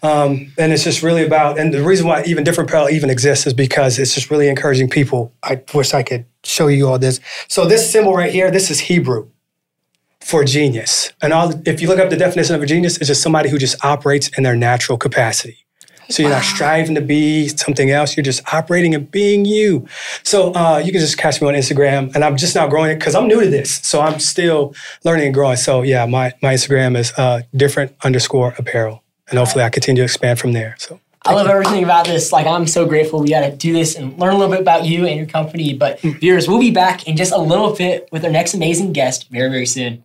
Um, 0.03 0.53
and 0.59 0.73
it's 0.73 0.85
just 0.85 1.03
really 1.03 1.25
about, 1.25 1.59
and 1.59 1.73
the 1.73 1.83
reason 1.83 2.07
why 2.07 2.23
even 2.25 2.45
different 2.45 2.69
apparel 2.69 2.91
even 2.91 3.09
exists 3.09 3.47
is 3.47 3.55
because 3.55 3.99
it's 3.99 4.15
just 4.15 4.31
really 4.31 4.49
encouraging 4.49 4.91
people. 4.91 5.33
I 5.43 5.63
wish 5.75 5.95
I 5.95 6.03
could 6.03 6.27
show 6.45 6.67
you 6.69 6.89
all 6.89 6.99
this. 6.99 7.21
So 7.49 7.67
this 7.67 7.91
symbol 7.91 8.15
right 8.15 8.33
here, 8.33 8.51
this 8.51 8.71
is 8.71 8.81
Hebrew 8.81 9.31
for 10.21 10.45
genius. 10.45 11.13
And 11.23 11.33
all, 11.33 11.53
if 11.67 11.81
you 11.81 11.89
look 11.89 11.99
up 11.99 12.11
the 12.11 12.17
definition 12.17 12.55
of 12.55 12.63
a 12.63 12.67
genius, 12.67 12.99
it's 12.99 13.09
just 13.09 13.23
somebody 13.23 13.49
who 13.49 13.59
just 13.59 13.83
operates 13.83 14.29
in 14.37 14.43
their 14.43 14.57
natural 14.57 14.99
capacity. 14.99 15.67
So 16.11 16.23
you're 16.23 16.31
not 16.31 16.43
striving 16.43 16.95
to 16.97 17.01
be 17.01 17.49
something 17.49 17.91
else. 17.91 18.17
You're 18.17 18.25
just 18.25 18.43
operating 18.53 18.95
and 18.95 19.11
being 19.11 19.45
you. 19.45 19.87
So 20.23 20.53
uh, 20.55 20.79
you 20.85 20.93
can 20.93 21.01
just 21.01 21.19
catch 21.19 21.41
me 21.41 21.49
on 21.49 21.55
Instagram, 21.55 22.15
and 22.15 22.25
I'm 22.25 22.37
just 22.37 22.55
now 22.55 22.67
growing 22.69 22.91
it 22.91 22.97
because 22.97 23.15
I'm 23.15 23.29
new 23.29 23.41
to 23.41 23.49
this. 23.49 23.79
So 23.79 24.01
I'm 24.01 24.19
still 24.21 24.75
learning 25.05 25.27
and 25.27 25.35
growing. 25.35 25.57
So 25.57 25.83
yeah, 25.83 26.07
my 26.07 26.35
my 26.43 26.55
Instagram 26.55 26.97
is 26.97 27.13
uh, 27.17 27.43
different 27.55 27.95
underscore 28.05 28.55
apparel, 28.59 29.03
and 29.29 29.39
hopefully 29.39 29.65
I 29.65 29.71
continue 29.71 30.01
to 30.01 30.05
expand 30.05 30.39
from 30.39 30.53
there. 30.53 30.75
So 30.79 31.01
I 31.23 31.35
love 31.35 31.49
everything 31.49 31.85
about 31.85 32.07
this. 32.07 32.33
Like, 32.33 32.47
I'm 32.47 32.67
so 32.67 32.87
grateful 32.87 33.21
we 33.21 33.29
got 33.29 33.41
to 33.41 33.55
do 33.55 33.75
this 33.75 33.95
and 33.95 34.19
learn 34.19 34.33
a 34.33 34.39
little 34.39 34.53
bit 34.53 34.63
about 34.63 34.87
you 34.87 35.07
and 35.07 35.19
your 35.19 35.27
company. 35.27 35.75
But, 35.75 36.01
viewers, 36.01 36.49
we'll 36.49 36.61
be 36.61 36.71
back 36.71 37.07
in 37.07 37.17
just 37.17 37.33
a 37.33 37.39
little 37.39 37.75
bit 37.77 38.09
with 38.11 38.25
our 38.25 38.31
next 38.31 38.55
amazing 38.55 38.95
guest 38.95 39.29
very, 39.29 39.51
very 39.51 39.67
soon. 39.67 40.03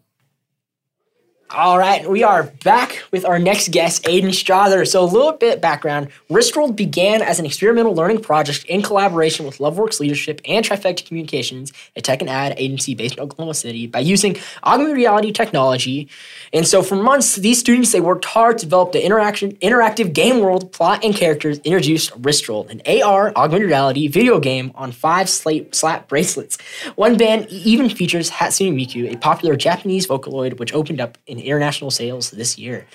All 1.51 1.77
right, 1.77 2.09
we 2.09 2.23
are 2.23 2.51
back 2.63 3.03
with 3.11 3.23
our 3.23 3.37
next 3.37 3.69
guest, 3.69 4.05
Aiden 4.05 4.33
Strother. 4.33 4.83
So, 4.83 5.03
a 5.03 5.05
little 5.05 5.33
bit 5.33 5.61
background 5.61 6.09
Wristworld 6.27 6.75
began 6.75 7.21
as 7.21 7.39
an 7.39 7.45
experimental 7.45 7.93
learning 7.93 8.21
project 8.21 8.65
in 8.65 8.81
collaboration 8.81 9.45
with 9.45 9.59
LoveWorks 9.59 9.99
Leadership 9.99 10.41
and 10.45 10.65
Trifecta 10.65 11.05
Communications, 11.05 11.71
a 11.95 12.01
tech 12.01 12.21
and 12.21 12.31
ad 12.31 12.55
agency 12.57 12.95
based 12.95 13.17
in 13.17 13.23
Oklahoma 13.23 13.53
City, 13.53 13.85
by 13.85 13.99
using 13.99 14.37
augmented 14.63 14.95
reality 14.95 15.31
technology. 15.31 16.09
And 16.51 16.67
so, 16.67 16.81
for 16.81 16.95
months, 16.95 17.35
these 17.35 17.59
students 17.59 17.91
they 17.91 18.01
worked 18.01 18.25
hard 18.25 18.57
to 18.57 18.65
develop 18.65 18.91
the 18.91 19.05
interaction, 19.05 19.51
interactive 19.57 20.13
game 20.13 20.39
world, 20.39 20.71
plot, 20.71 21.03
and 21.05 21.15
characters 21.15 21.59
introduced 21.59 22.19
Wristworld, 22.23 22.71
an 22.71 22.81
AR 23.03 23.31
augmented 23.35 23.67
reality 23.67 24.07
video 24.07 24.39
game 24.39 24.71
on 24.73 24.91
five 24.91 25.29
slate, 25.29 25.75
slap 25.75 26.07
bracelets. 26.07 26.57
One 26.95 27.17
band 27.17 27.49
even 27.49 27.87
features 27.87 28.31
Hatsune 28.31 28.73
Miku, 28.73 29.13
a 29.13 29.17
popular 29.19 29.55
Japanese 29.55 30.07
Vocaloid, 30.07 30.57
which 30.57 30.73
opened 30.73 30.99
up 30.99 31.19
in 31.27 31.35
international 31.45 31.91
sales 31.91 32.31
this 32.31 32.57
year. 32.57 32.85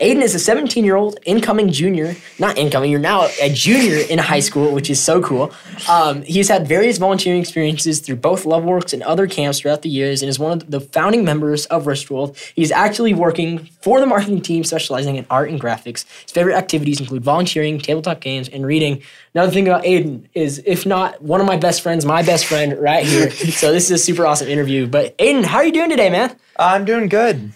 Aiden 0.00 0.22
is 0.22 0.34
a 0.34 0.40
17 0.40 0.84
year 0.84 0.96
old 0.96 1.20
incoming 1.24 1.70
junior, 1.70 2.16
not 2.40 2.58
incoming, 2.58 2.90
you're 2.90 2.98
now 2.98 3.28
a 3.40 3.48
junior 3.48 3.98
in 4.10 4.18
high 4.18 4.40
school, 4.40 4.72
which 4.72 4.90
is 4.90 5.00
so 5.00 5.22
cool. 5.22 5.52
Um, 5.88 6.22
he's 6.22 6.48
had 6.48 6.66
various 6.66 6.98
volunteering 6.98 7.40
experiences 7.40 8.00
through 8.00 8.16
both 8.16 8.42
LoveWorks 8.42 8.92
and 8.92 9.04
other 9.04 9.28
camps 9.28 9.60
throughout 9.60 9.82
the 9.82 9.88
years 9.88 10.20
and 10.20 10.28
is 10.28 10.36
one 10.36 10.50
of 10.50 10.68
the 10.68 10.80
founding 10.80 11.24
members 11.24 11.66
of 11.66 11.84
Wristworld. 11.84 12.36
He's 12.56 12.72
actually 12.72 13.14
working 13.14 13.66
for 13.82 14.00
the 14.00 14.06
marketing 14.06 14.40
team 14.40 14.64
specializing 14.64 15.14
in 15.14 15.26
art 15.30 15.48
and 15.48 15.60
graphics. 15.60 16.04
His 16.22 16.32
favorite 16.32 16.56
activities 16.56 16.98
include 16.98 17.22
volunteering, 17.22 17.78
tabletop 17.78 18.18
games, 18.20 18.48
and 18.48 18.66
reading. 18.66 19.00
Another 19.32 19.52
thing 19.52 19.68
about 19.68 19.84
Aiden 19.84 20.24
is, 20.34 20.60
if 20.66 20.84
not 20.84 21.22
one 21.22 21.40
of 21.40 21.46
my 21.46 21.56
best 21.56 21.82
friends, 21.82 22.04
my 22.04 22.24
best 22.24 22.46
friend 22.46 22.76
right 22.80 23.06
here. 23.06 23.30
so 23.30 23.70
this 23.70 23.84
is 23.84 23.90
a 23.92 23.98
super 23.98 24.26
awesome 24.26 24.48
interview. 24.48 24.88
But 24.88 25.16
Aiden, 25.18 25.44
how 25.44 25.58
are 25.58 25.64
you 25.64 25.72
doing 25.72 25.90
today, 25.90 26.10
man? 26.10 26.36
I'm 26.58 26.84
doing 26.84 27.08
good. 27.08 27.52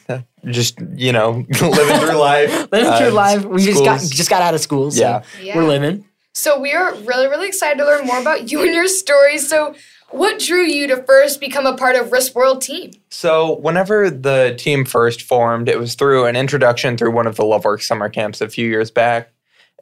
Just 0.50 0.78
you 0.94 1.12
know, 1.12 1.44
living 1.60 1.98
through 2.00 2.16
life. 2.18 2.70
Living 2.72 2.86
Uh, 2.90 2.98
through 2.98 3.10
life. 3.10 3.44
We 3.44 3.64
just 3.64 3.84
got 3.84 4.00
just 4.00 4.30
got 4.30 4.42
out 4.42 4.54
of 4.54 4.60
school. 4.60 4.90
So 4.90 5.00
Yeah. 5.00 5.22
Yeah. 5.42 5.56
we're 5.56 5.64
living. 5.68 6.04
So 6.34 6.58
we 6.60 6.72
are 6.72 6.94
really, 6.94 7.26
really 7.26 7.48
excited 7.48 7.78
to 7.78 7.84
learn 7.84 8.06
more 8.06 8.18
about 8.20 8.48
you 8.52 8.62
and 8.62 8.72
your 8.72 8.86
story. 8.86 9.38
So, 9.38 9.74
what 10.10 10.38
drew 10.38 10.62
you 10.62 10.86
to 10.86 11.02
first 11.02 11.40
become 11.40 11.66
a 11.66 11.76
part 11.76 11.96
of 11.96 12.08
Wristworld 12.08 12.60
team? 12.62 12.92
So 13.10 13.56
whenever 13.56 14.08
the 14.08 14.54
team 14.58 14.84
first 14.84 15.20
formed, 15.22 15.68
it 15.68 15.78
was 15.78 15.94
through 15.96 16.26
an 16.26 16.36
introduction 16.36 16.96
through 16.96 17.10
one 17.10 17.26
of 17.26 17.36
the 17.36 17.42
LoveWorks 17.42 17.82
summer 17.82 18.08
camps 18.08 18.40
a 18.40 18.48
few 18.48 18.68
years 18.68 18.90
back, 18.90 19.30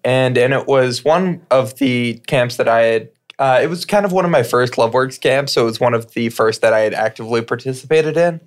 and 0.04 0.36
and 0.38 0.52
it 0.54 0.66
was 0.66 1.04
one 1.04 1.42
of 1.50 1.76
the 1.76 2.14
camps 2.26 2.56
that 2.56 2.68
I 2.68 2.80
had. 2.82 3.08
Uh, 3.38 3.60
it 3.62 3.66
was 3.68 3.84
kind 3.84 4.06
of 4.06 4.12
one 4.12 4.24
of 4.24 4.30
my 4.30 4.42
first 4.42 4.72
LoveWorks 4.74 5.20
camps, 5.20 5.52
so 5.52 5.60
it 5.62 5.66
was 5.66 5.78
one 5.78 5.92
of 5.92 6.12
the 6.14 6.30
first 6.30 6.62
that 6.62 6.72
I 6.72 6.80
had 6.80 6.94
actively 6.94 7.42
participated 7.42 8.16
in, 8.16 8.40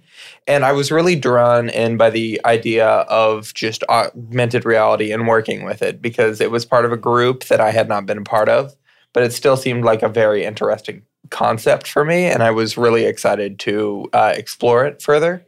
and 0.48 0.66
I 0.66 0.72
was 0.72 0.92
really 0.92 1.16
drawn 1.16 1.70
in 1.70 1.98
by 1.98 2.10
the 2.10 2.40
idea 2.46 2.88
of 2.88 3.54
just 3.54 3.84
augmented 3.90 4.66
reality 4.66 5.12
and 5.12 5.28
working 5.28 5.64
with 5.64 5.82
it 5.82 6.02
because 6.02 6.42
it 6.42 6.52
was 6.52 6.66
part 6.66 6.86
of 6.86 6.92
a 6.92 6.98
group 6.98 7.46
that 7.46 7.60
I 7.62 7.72
had 7.72 7.88
not 7.88 8.06
been 8.06 8.18
a 8.18 8.24
part 8.24 8.50
of, 8.50 8.76
but 9.14 9.24
it 9.24 9.34
still 9.34 9.58
seemed 9.58 9.84
like 9.86 10.02
a 10.04 10.10
very 10.10 10.44
interesting 10.44 11.04
concept 11.30 11.88
for 11.88 12.04
me, 12.06 12.26
and 12.26 12.42
I 12.42 12.52
was 12.52 12.78
really 12.78 13.06
excited 13.06 13.60
to 13.60 14.08
uh, 14.14 14.34
explore 14.36 14.86
it 14.86 15.02
further. 15.02 15.46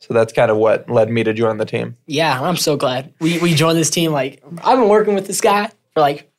So 0.00 0.12
that's 0.12 0.34
kind 0.34 0.50
of 0.50 0.58
what 0.58 0.90
led 0.90 1.08
me 1.08 1.24
to 1.24 1.32
join 1.32 1.56
the 1.56 1.64
team. 1.64 1.96
Yeah, 2.06 2.38
I'm 2.42 2.56
so 2.58 2.76
glad 2.76 3.14
we 3.20 3.38
we 3.38 3.54
joined 3.54 3.78
this 3.78 3.88
team. 3.88 4.12
Like 4.12 4.42
I've 4.62 4.78
been 4.78 4.90
working 4.90 5.14
with 5.14 5.26
this 5.26 5.40
guy 5.40 5.70
for 5.94 6.00
like 6.00 6.30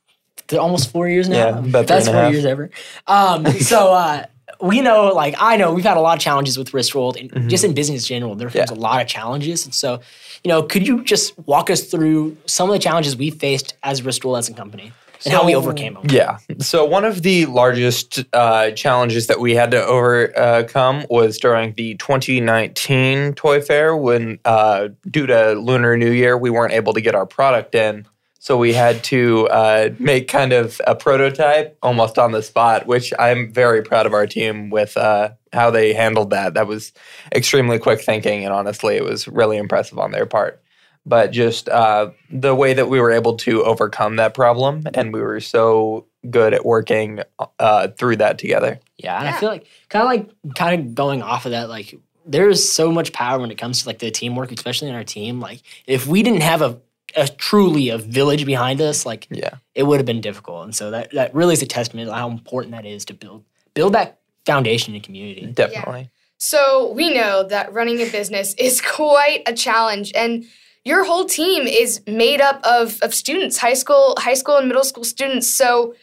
almost 0.53 0.91
four 0.91 1.09
years 1.09 1.27
now. 1.27 1.61
Yeah, 1.63 1.81
Best 1.81 2.05
four 2.05 2.13
half. 2.15 2.31
years 2.31 2.45
ever. 2.45 2.69
Um, 3.07 3.47
so 3.61 3.91
uh, 3.91 4.25
we 4.61 4.81
know, 4.81 5.13
like 5.13 5.35
I 5.39 5.57
know, 5.57 5.73
we've 5.73 5.85
had 5.85 5.97
a 5.97 6.01
lot 6.01 6.17
of 6.17 6.21
challenges 6.23 6.57
with 6.57 6.71
Wristworld, 6.71 7.19
and 7.19 7.49
just 7.49 7.63
in 7.63 7.73
business 7.73 8.03
in 8.03 8.07
general, 8.07 8.35
there's 8.35 8.53
Mm-hmm. 8.53 8.73
Yeah. 8.73 8.79
a 8.79 8.79
lot 8.79 9.01
of 9.01 9.07
challenges. 9.07 9.65
And 9.65 9.73
so, 9.73 9.99
you 10.43 10.49
know, 10.49 10.63
could 10.63 10.87
you 10.87 11.03
just 11.03 11.37
walk 11.47 11.69
us 11.69 11.83
through 11.89 12.37
some 12.45 12.69
of 12.69 12.73
the 12.73 12.79
challenges 12.79 13.15
we 13.17 13.29
faced 13.31 13.75
as 13.83 14.01
Wristworld 14.01 14.37
as 14.37 14.47
a 14.49 14.53
company 14.53 14.91
and 15.25 15.33
how 15.33 15.45
we 15.45 15.55
overcame 15.55 15.95
them? 15.95 16.03
Yeah. 16.09 16.37
So 16.59 16.85
one 16.85 17.03
of 17.05 17.21
the 17.23 17.47
largest 17.47 18.23
uh, 18.33 18.71
challenges 18.71 19.27
that 19.27 19.39
we 19.39 19.55
had 19.55 19.71
to 19.71 19.83
overcome 19.83 21.05
was 21.09 21.37
during 21.37 21.73
the 21.73 21.95
2019 21.95 23.33
Toy 23.33 23.61
Fair 23.61 23.95
when, 23.97 24.39
uh, 24.45 24.89
due 25.09 25.25
to 25.25 25.53
Lunar 25.53 25.97
New 25.97 26.11
Year, 26.11 26.37
we 26.37 26.49
weren't 26.49 26.73
able 26.73 26.93
to 26.93 27.01
get 27.01 27.15
our 27.15 27.25
product 27.25 27.75
in. 27.75 28.05
So 28.45 28.57
we 28.57 28.73
had 28.73 29.03
to 29.05 29.47
uh, 29.47 29.89
make 29.97 30.27
kind 30.27 30.53
of 30.53 30.79
a 30.85 30.93
prototype 30.93 31.75
almost 31.81 32.19
on 32.19 32.31
the 32.31 32.43
spot, 32.43 32.85
which 32.85 33.11
I'm 33.17 33.51
very 33.51 33.81
proud 33.81 34.05
of 34.05 34.13
our 34.13 34.27
team 34.27 34.69
with 34.69 34.95
uh, 34.97 35.31
how 35.51 35.71
they 35.71 35.93
handled 35.93 36.29
that. 36.29 36.53
That 36.53 36.67
was 36.67 36.93
extremely 37.33 37.79
quick 37.79 38.01
thinking, 38.01 38.45
and 38.45 38.53
honestly, 38.53 38.97
it 38.97 39.03
was 39.03 39.27
really 39.27 39.57
impressive 39.57 39.97
on 39.97 40.11
their 40.11 40.27
part 40.27 40.61
but 41.07 41.31
just 41.31 41.69
uh, 41.69 42.09
the 42.31 42.55
way 42.55 42.73
that 42.73 42.89
we 42.89 42.99
were 42.99 43.11
able 43.11 43.37
to 43.37 43.63
overcome 43.63 44.15
that 44.15 44.33
problem 44.33 44.83
and 44.95 45.13
we 45.13 45.21
were 45.21 45.39
so 45.39 46.03
good 46.31 46.51
at 46.51 46.65
working 46.65 47.19
uh, 47.59 47.87
through 47.89 48.15
that 48.15 48.39
together 48.39 48.79
Yeah, 48.97 49.19
and 49.19 49.27
I 49.27 49.39
feel 49.39 49.49
like 49.49 49.67
kind 49.89 50.03
of 50.03 50.07
like 50.07 50.55
kind 50.55 50.81
of 50.81 50.95
going 50.95 51.21
off 51.21 51.45
of 51.45 51.51
that, 51.51 51.69
like 51.69 51.95
there's 52.25 52.71
so 52.71 52.91
much 52.91 53.13
power 53.13 53.39
when 53.39 53.51
it 53.51 53.57
comes 53.57 53.83
to 53.83 53.87
like 53.87 53.99
the 53.99 54.09
teamwork, 54.09 54.51
especially 54.51 54.89
in 54.89 54.95
our 54.95 55.03
team. 55.03 55.39
Like 55.39 55.61
if 55.85 56.07
we 56.07 56.23
didn't 56.23 56.41
have 56.41 56.61
a, 56.61 56.79
a 57.15 57.27
truly 57.27 57.89
a 57.89 57.97
village 57.97 58.45
behind 58.45 58.81
us, 58.81 59.05
like 59.05 59.27
yeah 59.29 59.55
it 59.73 59.83
would 59.83 59.99
have 59.99 60.05
been 60.05 60.21
difficult. 60.21 60.63
And 60.63 60.75
so 60.75 60.91
that 60.91 61.11
that 61.11 61.33
really 61.33 61.53
is 61.53 61.61
a 61.61 61.65
testament 61.65 62.09
to 62.09 62.15
how 62.15 62.29
important 62.29 62.73
that 62.73 62.85
is 62.85 63.05
to 63.05 63.13
build 63.13 63.43
build 63.73 63.93
that 63.93 64.19
foundation 64.45 64.95
in 64.95 65.01
community. 65.01 65.45
definitely 65.47 66.09
So 66.37 66.91
we 66.91 67.13
know 67.13 67.43
that 67.43 67.73
running 67.73 68.01
a 68.01 68.09
business 68.09 68.53
is 68.59 68.81
quite 68.81 69.43
a 69.45 69.53
challenge 69.53 70.11
and 70.15 70.45
your 70.83 71.03
whole 71.03 71.25
team 71.25 71.65
is 71.65 72.01
made 72.05 72.41
up 72.41 72.61
of, 72.63 72.99
of 73.01 73.13
students, 73.13 73.57
high 73.57 73.73
school, 73.73 74.15
high 74.19 74.35
school 74.35 74.57
and 74.57 74.67
middle 74.67 74.83
school 74.83 75.03
students. 75.03 75.47
So 75.47 75.95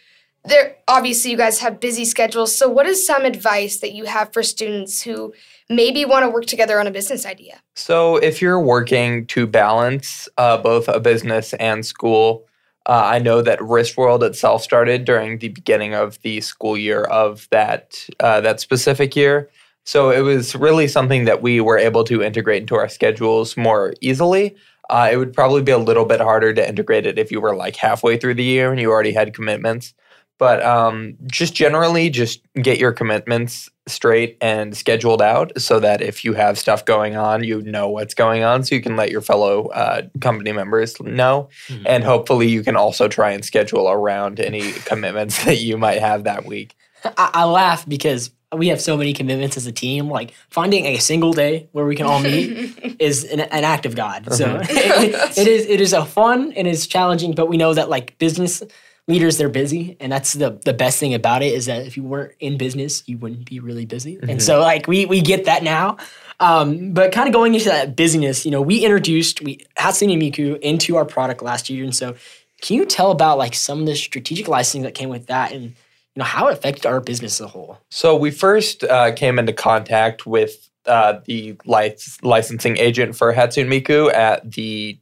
there 0.44 0.76
obviously 0.88 1.30
you 1.30 1.36
guys 1.36 1.60
have 1.60 1.78
busy 1.78 2.04
schedules. 2.04 2.54
So 2.54 2.68
what 2.68 2.86
is 2.86 3.06
some 3.06 3.24
advice 3.24 3.78
that 3.78 3.92
you 3.92 4.06
have 4.06 4.32
for 4.32 4.42
students 4.42 5.02
who 5.02 5.34
maybe 5.68 6.04
want 6.04 6.24
to 6.24 6.30
work 6.30 6.46
together 6.46 6.78
on 6.80 6.86
a 6.86 6.90
business 6.90 7.24
idea? 7.26 7.60
so 7.74 8.16
if 8.16 8.42
you're 8.42 8.60
working 8.60 9.26
to 9.26 9.46
balance 9.46 10.28
uh, 10.38 10.56
both 10.58 10.88
a 10.88 11.00
business 11.00 11.54
and 11.54 11.84
school 11.86 12.44
uh, 12.86 13.02
i 13.04 13.18
know 13.18 13.42
that 13.42 13.58
Wristworld 13.60 14.22
itself 14.22 14.62
started 14.62 15.04
during 15.04 15.38
the 15.38 15.48
beginning 15.48 15.94
of 15.94 16.20
the 16.22 16.40
school 16.40 16.76
year 16.76 17.02
of 17.04 17.48
that 17.50 18.06
uh, 18.20 18.40
that 18.40 18.60
specific 18.60 19.14
year 19.16 19.48
so 19.84 20.10
it 20.10 20.20
was 20.20 20.54
really 20.54 20.86
something 20.86 21.24
that 21.24 21.42
we 21.42 21.60
were 21.60 21.78
able 21.78 22.04
to 22.04 22.22
integrate 22.22 22.62
into 22.62 22.76
our 22.76 22.88
schedules 22.88 23.56
more 23.56 23.94
easily 24.00 24.54
Uh, 24.90 25.08
it 25.12 25.16
would 25.16 25.32
probably 25.32 25.62
be 25.62 25.72
a 25.72 25.78
little 25.78 26.04
bit 26.04 26.20
harder 26.20 26.52
to 26.52 26.68
integrate 26.68 27.06
it 27.06 27.18
if 27.18 27.30
you 27.32 27.40
were 27.40 27.56
like 27.56 27.76
halfway 27.76 28.16
through 28.18 28.34
the 28.34 28.44
year 28.44 28.70
and 28.70 28.80
you 28.80 28.90
already 28.90 29.12
had 29.12 29.32
commitments. 29.32 29.94
But 30.38 30.62
um, 30.64 31.14
just 31.26 31.54
generally, 31.54 32.10
just 32.10 32.40
get 32.60 32.78
your 32.78 32.92
commitments 32.92 33.70
straight 33.86 34.36
and 34.40 34.76
scheduled 34.76 35.22
out 35.22 35.52
so 35.60 35.78
that 35.80 36.00
if 36.02 36.24
you 36.24 36.32
have 36.34 36.58
stuff 36.58 36.84
going 36.84 37.16
on, 37.16 37.44
you 37.44 37.62
know 37.62 37.88
what's 37.88 38.14
going 38.14 38.42
on 38.42 38.64
so 38.64 38.74
you 38.74 38.80
can 38.80 38.96
let 38.96 39.10
your 39.10 39.20
fellow 39.20 39.68
uh, 39.68 40.02
company 40.20 40.52
members 40.52 41.00
know. 41.00 41.48
Mhm. 41.68 41.82
And 41.86 42.04
hopefully, 42.04 42.48
you 42.48 42.62
can 42.62 42.76
also 42.76 43.08
try 43.08 43.30
and 43.30 43.44
schedule 43.44 43.88
around 43.88 44.40
any 44.40 44.72
commitments 44.72 45.44
that 45.44 45.60
you 45.60 45.76
might 45.78 46.00
have 46.00 46.24
that 46.24 46.44
week. 46.44 46.74
I, 47.04 47.30
I 47.34 47.44
laugh 47.44 47.88
because 47.88 48.30
we 48.56 48.68
have 48.68 48.80
so 48.80 48.96
many 48.96 49.12
commitments 49.12 49.56
as 49.56 49.66
a 49.66 49.72
team. 49.72 50.08
Like 50.08 50.34
finding 50.50 50.86
a 50.86 50.98
single 50.98 51.32
day 51.32 51.68
where 51.72 51.86
we 51.86 51.96
can 51.96 52.06
all 52.06 52.20
meet 52.20 52.96
is 52.98 53.24
an, 53.24 53.40
an 53.40 53.64
act 53.64 53.86
of 53.86 53.94
God. 53.94 54.32
So 54.32 54.60
it, 54.62 54.68
it 55.38 55.48
is 55.48 55.66
it 55.66 55.80
is 55.80 55.92
a 55.92 56.04
fun 56.04 56.52
and 56.52 56.66
it's 56.68 56.86
challenging, 56.86 57.34
but 57.34 57.48
we 57.48 57.56
know 57.56 57.74
that 57.74 57.88
like 57.88 58.18
business 58.18 58.62
leaders 59.08 59.36
they're 59.36 59.48
busy 59.48 59.96
and 59.98 60.12
that's 60.12 60.32
the 60.34 60.60
the 60.64 60.72
best 60.72 60.98
thing 61.00 61.12
about 61.12 61.42
it 61.42 61.52
is 61.52 61.66
that 61.66 61.84
if 61.86 61.96
you 61.96 62.02
weren't 62.02 62.32
in 62.38 62.56
business 62.56 63.02
you 63.06 63.18
wouldn't 63.18 63.44
be 63.44 63.58
really 63.58 63.84
busy. 63.84 64.18
And 64.28 64.40
so 64.40 64.60
like 64.60 64.86
we 64.86 65.06
we 65.06 65.20
get 65.20 65.44
that 65.46 65.62
now. 65.62 65.96
Um, 66.40 66.92
but 66.92 67.12
kind 67.12 67.28
of 67.28 67.32
going 67.32 67.54
into 67.54 67.68
that 67.68 67.94
busyness 67.94 68.44
you 68.44 68.50
know 68.50 68.62
we 68.62 68.84
introduced 68.84 69.42
we 69.42 69.58
hatsune 69.78 70.16
miku 70.18 70.58
into 70.60 70.96
our 70.96 71.04
product 71.04 71.42
last 71.42 71.70
year 71.70 71.84
and 71.84 71.94
so 71.94 72.16
can 72.62 72.76
you 72.76 72.86
tell 72.86 73.10
about 73.10 73.38
like 73.38 73.54
some 73.54 73.80
of 73.80 73.86
the 73.86 73.94
strategic 73.94 74.48
licensing 74.48 74.82
that 74.82 74.94
came 74.94 75.08
with 75.08 75.26
that 75.26 75.52
and 75.52 75.74
you 76.14 76.20
know 76.20 76.24
how 76.24 76.48
it 76.48 76.52
affected 76.52 76.86
our 76.86 77.00
business 77.00 77.40
as 77.40 77.46
a 77.46 77.48
whole? 77.48 77.78
So 77.90 78.16
we 78.16 78.30
first 78.30 78.84
uh, 78.84 79.12
came 79.12 79.38
into 79.38 79.52
contact 79.52 80.26
with 80.26 80.68
uh, 80.86 81.20
the 81.24 81.56
lic- 81.64 82.00
licensing 82.22 82.76
agent 82.76 83.16
for 83.16 83.32
Hatsune 83.32 83.68
Miku 83.68 84.12
at 84.12 84.50
the 84.50 84.98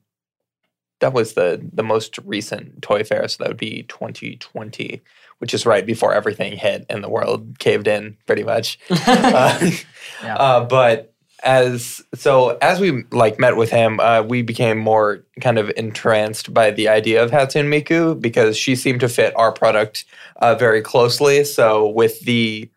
that 1.00 1.12
was 1.12 1.34
the 1.34 1.60
the 1.72 1.82
most 1.82 2.18
recent 2.24 2.82
toy 2.82 3.04
fair, 3.04 3.26
so 3.28 3.36
that 3.42 3.48
would 3.48 3.56
be 3.56 3.82
2020, 3.84 5.00
which 5.38 5.52
is 5.54 5.66
right 5.66 5.84
before 5.84 6.14
everything 6.14 6.56
hit 6.56 6.86
and 6.88 7.02
the 7.02 7.08
world 7.08 7.58
caved 7.58 7.88
in, 7.88 8.16
pretty 8.26 8.44
much. 8.44 8.78
Uh, 8.90 9.70
Yeah. 10.22 10.36
uh, 10.36 10.64
but 10.64 11.14
as 11.42 12.02
so 12.14 12.58
as 12.60 12.80
we 12.80 13.04
like 13.12 13.38
met 13.38 13.56
with 13.56 13.70
him, 13.70 13.98
uh, 14.00 14.22
we 14.22 14.42
became 14.42 14.76
more 14.78 15.24
kind 15.40 15.58
of 15.58 15.70
entranced 15.76 16.52
by 16.52 16.70
the 16.70 16.88
idea 16.88 17.22
of 17.24 17.30
Hatsune 17.30 17.68
Miku 17.68 18.20
because 18.20 18.58
she 18.58 18.76
seemed 18.76 19.00
to 19.00 19.08
fit 19.08 19.32
our 19.36 19.50
product 19.52 20.04
uh, 20.42 20.54
very 20.56 20.82
closely. 20.82 21.44
So 21.44 21.88
with 21.88 22.20
the 22.20 22.70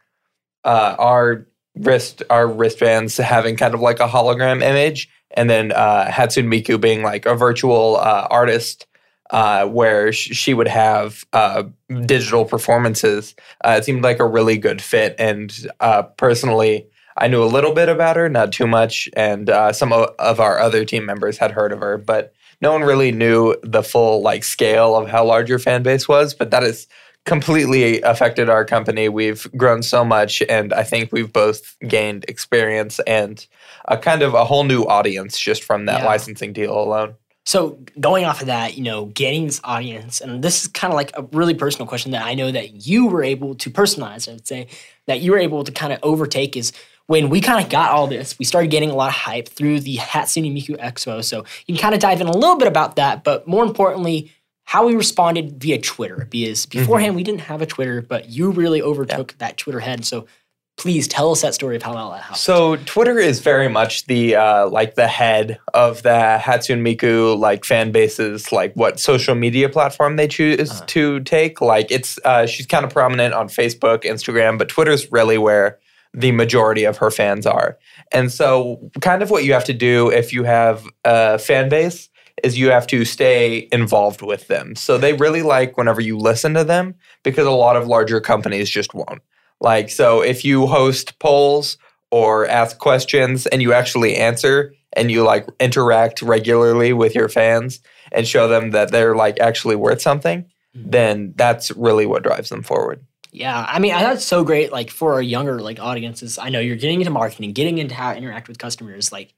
uh, 0.64 0.96
our 0.98 1.46
wrist 1.76 2.24
our 2.30 2.48
wristbands 2.48 3.18
having 3.18 3.58
kind 3.58 3.74
of 3.74 3.82
like 3.82 4.00
a 4.00 4.08
hologram 4.08 4.62
image, 4.62 5.10
and 5.34 5.50
then 5.50 5.72
uh, 5.72 6.06
Hatsune 6.10 6.48
Miku 6.48 6.80
being 6.80 7.04
like 7.04 7.26
a 7.26 7.36
virtual 7.36 7.98
uh, 7.98 8.28
artist. 8.30 8.88
Uh, 9.32 9.66
where 9.66 10.12
sh- 10.12 10.36
she 10.36 10.54
would 10.54 10.68
have 10.68 11.24
uh, 11.34 11.64
digital 12.06 12.46
performances. 12.46 13.34
Uh, 13.66 13.76
it 13.80 13.84
seemed 13.86 14.04
like 14.04 14.20
a 14.20 14.28
really 14.28 14.58
good 14.58 14.80
fit. 14.80 15.16
And 15.18 15.52
uh, 15.80 16.04
personally, 16.04 16.86
I 17.18 17.28
knew 17.30 17.44
a 17.44 17.46
little 17.46 17.74
bit 17.74 17.90
about 17.90 18.16
her, 18.16 18.30
not 18.30 18.52
too 18.52 18.68
much, 18.68 19.10
and 19.16 19.50
uh, 19.50 19.74
some 19.74 19.92
of 19.92 20.40
our 20.40 20.60
other 20.60 20.86
team 20.86 21.06
members 21.06 21.38
had 21.38 21.52
heard 21.52 21.72
of 21.72 21.80
her, 21.80 21.98
but 21.98 22.34
no 22.62 22.72
one 22.72 22.84
really 22.84 23.12
knew 23.12 23.56
the 23.64 23.82
full 23.82 24.22
like 24.22 24.44
scale 24.44 24.96
of 24.96 25.10
how 25.10 25.26
large 25.26 25.50
your 25.50 25.60
fan 25.60 25.84
base 25.84 26.08
was. 26.08 26.34
But 26.34 26.52
that 26.52 26.64
has 26.64 26.88
completely 27.26 28.02
affected 28.02 28.50
our 28.50 28.66
company. 28.66 29.10
We've 29.10 29.48
grown 29.56 29.84
so 29.84 30.04
much, 30.04 30.42
and 30.50 30.74
I 30.74 30.84
think 30.84 31.12
we've 31.12 31.32
both 31.32 31.78
gained 31.88 32.26
experience 32.28 33.00
and 33.08 33.46
a 33.86 33.98
kind 33.98 34.22
of 34.22 34.34
a 34.34 34.46
whole 34.46 34.64
new 34.64 34.84
audience 34.84 35.40
just 35.40 35.64
from 35.64 35.86
that 35.86 36.02
Yeah. 36.02 36.08
licensing 36.08 36.54
deal 36.54 36.78
alone. 36.78 37.16
So 37.46 37.78
going 38.00 38.24
off 38.24 38.40
of 38.40 38.48
that, 38.48 38.78
you 38.78 38.84
know, 38.84 39.06
getting 39.08 39.46
this 39.46 39.60
audience, 39.66 40.22
and 40.22 40.42
this 40.42 40.62
is 40.62 40.68
kind 40.70 40.94
of 40.94 40.96
like 40.96 41.12
a 41.16 41.24
really 41.34 41.54
personal 41.54 41.86
question 41.86 42.12
that 42.12 42.24
I 42.24 42.36
know 42.36 42.52
that 42.52 42.88
you 42.88 43.08
were 43.08 43.22
able 43.24 43.56
to 43.56 43.70
personalize. 43.70 44.30
I 44.30 44.34
would 44.34 44.48
say 44.48 44.68
that 45.08 45.20
you 45.20 45.32
were 45.32 45.40
able 45.40 45.64
to 45.66 45.72
kind 45.72 45.92
of 45.92 46.00
overtake 46.04 46.56
is 46.56 46.72
when 47.08 47.30
we 47.30 47.42
kind 47.42 47.62
of 47.62 47.70
got 47.70 47.92
all 47.92 48.08
this, 48.08 48.40
we 48.40 48.46
started 48.46 48.72
getting 48.72 48.90
a 48.90 48.96
lot 48.96 49.10
of 49.10 49.16
hype 49.16 49.50
through 49.50 49.82
the 49.82 49.98
Hatsune 49.98 50.54
Miku 50.54 50.80
Expo. 50.80 51.22
So 51.22 51.44
you 51.66 51.76
can 51.76 51.82
kind 51.82 51.94
of 51.94 52.00
dive 52.00 52.22
in 52.22 52.28
a 52.28 52.32
little 52.32 52.58
bit 52.58 52.70
about 52.70 52.96
that, 52.96 53.26
but 53.26 53.46
more 53.46 53.66
importantly, 53.66 54.32
how 54.64 54.88
we 54.88 54.96
responded 54.96 55.62
via 55.62 55.80
Twitter. 55.80 56.26
Because 56.30 56.66
mm-hmm. 56.66 56.80
beforehand 56.80 57.16
we 57.18 57.24
didn't 57.24 57.42
have 57.42 57.62
a 57.62 57.66
Twitter, 57.66 58.02
but 58.02 58.30
you 58.30 58.52
really 58.52 58.82
overtook 58.82 59.38
that 59.40 59.58
Twitter 59.58 59.82
head. 59.82 60.06
So 60.06 60.28
please 60.78 61.08
tell 61.08 61.32
us 61.32 61.42
that 61.42 61.54
story 61.54 61.76
of 61.76 61.84
how 61.84 61.94
that 61.94 62.22
happened. 62.22 62.38
So 62.38 62.76
Twitter 62.78 63.18
is 63.20 63.40
very 63.40 63.70
much 63.70 64.06
the 64.08 64.36
uh, 64.36 64.68
like 64.70 64.96
the 64.96 65.08
head 65.08 65.60
of 65.74 66.04
the 66.04 66.40
Hatsune 66.42 66.82
Miku 66.82 67.38
like 67.38 67.64
fan 67.64 67.92
bases, 67.92 68.52
like 68.52 68.74
what 68.74 69.00
social 69.00 69.36
media 69.36 69.70
platform 69.70 70.16
they 70.16 70.28
choose 70.28 70.72
Uh-huh. 70.72 70.86
to 70.88 71.20
take. 71.22 71.62
Like 71.62 71.92
it's 71.92 72.20
uh, 72.26 72.46
she's 72.46 72.66
kind 72.66 72.84
of 72.86 72.92
prominent 72.92 73.34
on 73.34 73.48
Facebook, 73.48 74.04
Instagram, 74.04 74.58
but 74.58 74.68
Twitter's 74.70 75.12
really 75.12 75.38
where 75.38 75.80
the 76.14 76.32
majority 76.32 76.84
of 76.84 76.98
her 76.98 77.10
fans 77.12 77.46
are. 77.46 77.78
And 78.12 78.32
so, 78.32 78.80
kind 79.02 79.24
of 79.24 79.32
what 79.32 79.44
you 79.46 79.54
have 79.54 79.66
to 79.66 79.74
do 79.74 80.12
if 80.12 80.32
you 80.34 80.44
have 80.44 80.84
a 81.06 81.40
fan 81.40 81.70
base 81.70 82.10
is 82.44 82.58
you 82.58 82.70
have 82.72 82.86
to 82.88 83.06
stay 83.06 83.68
involved 83.72 84.22
with 84.22 84.48
them. 84.48 84.76
So 84.76 84.98
they 84.98 85.14
really 85.14 85.44
like 85.44 85.78
whenever 85.78 86.02
you 86.02 86.18
listen 86.18 86.54
to 86.56 86.64
them 86.64 86.96
because 87.24 87.46
a 87.48 87.52
lot 87.52 87.76
of 87.76 87.88
larger 87.88 88.20
companies 88.20 88.70
just 88.70 88.94
won't. 88.94 89.22
Like, 89.64 89.90
so 89.90 90.22
if 90.22 90.44
you 90.44 90.68
host 90.68 91.18
polls 91.20 91.78
or 92.12 92.46
ask 92.46 92.78
questions 92.78 93.48
and 93.48 93.62
you 93.62 93.72
actually 93.72 94.18
answer 94.18 94.76
and 94.92 95.10
you 95.10 95.24
like 95.24 95.48
interact 95.60 96.22
regularly 96.22 96.92
with 96.92 97.16
your 97.16 97.30
fans 97.30 97.80
and 98.12 98.28
show 98.28 98.48
them 98.50 98.72
that 98.72 98.92
they're 98.92 99.16
like 99.16 99.40
actually 99.40 99.78
worth 99.78 100.02
something, 100.02 100.44
mm-hmm. 100.44 100.90
then 100.90 101.34
that's 101.38 101.72
really 101.72 102.06
what 102.06 102.24
drives 102.24 102.50
them 102.50 102.62
forward. 102.62 103.04
Yeah, 103.32 103.66
I 103.68 103.80
mean, 103.80 103.94
that's 103.94 104.26
so 104.26 104.44
great. 104.44 104.72
Like 104.72 104.92
for 104.92 105.14
our 105.14 105.22
younger 105.22 105.60
like 105.60 105.80
audiences, 105.80 106.38
I 106.38 106.50
know 106.50 106.60
you're 106.60 106.76
getting 106.76 107.00
into 107.02 107.12
marketing, 107.12 107.54
getting 107.54 107.80
into 107.80 107.96
how 107.96 108.12
to 108.12 108.18
interact 108.18 108.48
with 108.48 108.60
customers. 108.60 109.12
Like 109.12 109.34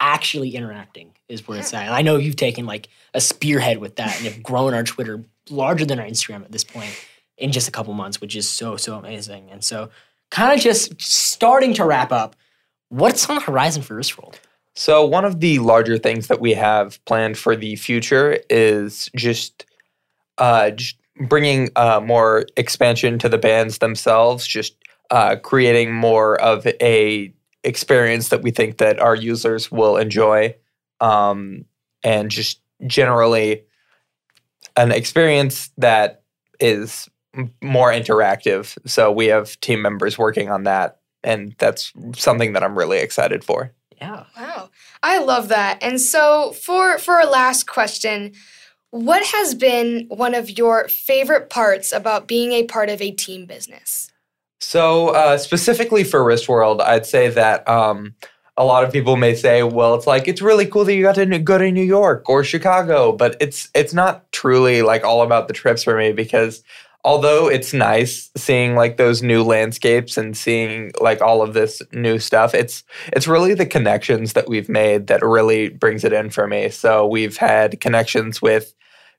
actually 0.00 0.56
interacting 0.56 1.12
is 1.28 1.46
where 1.46 1.58
it's 1.58 1.72
at. 1.74 1.84
And 1.84 1.94
I 1.94 2.02
know 2.02 2.16
you've 2.16 2.36
taken 2.36 2.66
like 2.66 2.88
a 3.12 3.20
spearhead 3.20 3.78
with 3.78 3.96
that 3.96 4.16
and 4.16 4.26
have 4.26 4.42
grown 4.42 4.74
our 4.74 4.82
Twitter 4.82 5.22
larger 5.50 5.84
than 5.84 6.00
our 6.00 6.06
Instagram 6.06 6.42
at 6.42 6.50
this 6.50 6.64
point 6.64 6.90
in 7.38 7.52
just 7.52 7.68
a 7.68 7.70
couple 7.70 7.92
months, 7.94 8.20
which 8.20 8.36
is 8.36 8.48
so 8.48 8.76
so 8.76 8.96
amazing. 8.96 9.50
And 9.50 9.62
so, 9.62 9.90
kind 10.30 10.52
of 10.52 10.60
just 10.60 11.00
starting 11.00 11.74
to 11.74 11.84
wrap 11.84 12.12
up, 12.12 12.36
what's 12.88 13.28
on 13.28 13.36
the 13.36 13.42
horizon 13.42 13.82
for 13.82 13.96
Wristworld? 13.96 14.36
So, 14.74 15.04
one 15.04 15.24
of 15.24 15.40
the 15.40 15.58
larger 15.58 15.98
things 15.98 16.28
that 16.28 16.40
we 16.40 16.52
have 16.54 17.02
planned 17.06 17.38
for 17.38 17.56
the 17.56 17.76
future 17.76 18.38
is 18.50 19.08
just, 19.16 19.64
uh, 20.38 20.70
just 20.70 20.96
bringing 21.28 21.70
uh, 21.76 22.00
more 22.04 22.44
expansion 22.56 23.18
to 23.20 23.28
the 23.28 23.38
bands 23.38 23.78
themselves, 23.78 24.46
just 24.46 24.76
uh, 25.10 25.36
creating 25.36 25.94
more 25.94 26.38
of 26.40 26.66
a 26.66 27.32
experience 27.64 28.28
that 28.28 28.42
we 28.42 28.50
think 28.50 28.78
that 28.78 29.00
our 29.00 29.14
users 29.14 29.72
will 29.72 29.96
enjoy, 29.96 30.54
um, 31.00 31.64
and 32.02 32.30
just 32.30 32.60
generally 32.86 33.64
an 34.76 34.92
experience 34.92 35.70
that 35.78 36.22
is 36.60 37.08
more 37.62 37.90
interactive. 37.92 38.76
So 38.88 39.10
we 39.12 39.26
have 39.26 39.58
team 39.60 39.82
members 39.82 40.18
working 40.18 40.50
on 40.50 40.64
that, 40.64 41.00
and 41.22 41.54
that's 41.58 41.92
something 42.14 42.52
that 42.52 42.62
I'm 42.62 42.76
really 42.76 42.98
excited 42.98 43.44
for. 43.44 43.72
Yeah. 44.00 44.24
Wow. 44.36 44.70
I 45.02 45.18
love 45.18 45.48
that. 45.48 45.82
And 45.82 46.00
so 46.00 46.52
for 46.52 46.98
for 46.98 47.14
our 47.14 47.26
last 47.26 47.66
question, 47.66 48.32
what 48.90 49.24
has 49.26 49.54
been 49.54 50.06
one 50.08 50.34
of 50.34 50.58
your 50.58 50.88
favorite 50.88 51.50
parts 51.50 51.92
about 51.92 52.28
being 52.28 52.52
a 52.52 52.64
part 52.64 52.88
of 52.88 53.00
a 53.00 53.10
team 53.10 53.46
business? 53.46 54.10
So 54.60 55.10
uh, 55.10 55.38
specifically 55.38 56.04
for 56.04 56.24
Wrist 56.24 56.48
World, 56.48 56.80
I'd 56.80 57.06
say 57.06 57.28
that 57.28 57.68
um, 57.68 58.14
a 58.56 58.64
lot 58.64 58.84
of 58.84 58.92
people 58.92 59.16
may 59.16 59.34
say, 59.34 59.62
"Well, 59.62 59.94
it's 59.94 60.06
like 60.06 60.28
it's 60.28 60.40
really 60.40 60.66
cool 60.66 60.84
that 60.84 60.94
you 60.94 61.02
got 61.02 61.16
to 61.16 61.38
go 61.38 61.58
to 61.58 61.70
New 61.70 61.82
York 61.82 62.28
or 62.28 62.42
Chicago," 62.42 63.12
but 63.12 63.36
it's 63.38 63.68
it's 63.74 63.92
not 63.92 64.30
truly 64.32 64.82
like 64.82 65.04
all 65.04 65.22
about 65.22 65.48
the 65.48 65.54
trips 65.54 65.82
for 65.84 65.96
me 65.96 66.12
because 66.12 66.62
although 67.06 67.48
it's 67.48 67.72
nice 67.72 68.30
seeing 68.36 68.74
like 68.74 68.96
those 68.96 69.22
new 69.22 69.44
landscapes 69.44 70.18
and 70.18 70.36
seeing 70.36 70.90
like 71.00 71.22
all 71.22 71.40
of 71.40 71.54
this 71.54 71.80
new 71.92 72.18
stuff, 72.18 72.52
it's 72.52 72.82
it's 73.12 73.28
really 73.28 73.54
the 73.54 73.64
connections 73.64 74.32
that 74.32 74.48
we've 74.48 74.68
made 74.68 75.06
that 75.06 75.24
really 75.24 75.68
brings 75.68 76.02
it 76.02 76.12
in 76.12 76.28
for 76.30 76.48
me. 76.48 76.68
So 76.68 77.06
we've 77.06 77.36
had 77.36 77.80
connections 77.80 78.42
with 78.42 78.74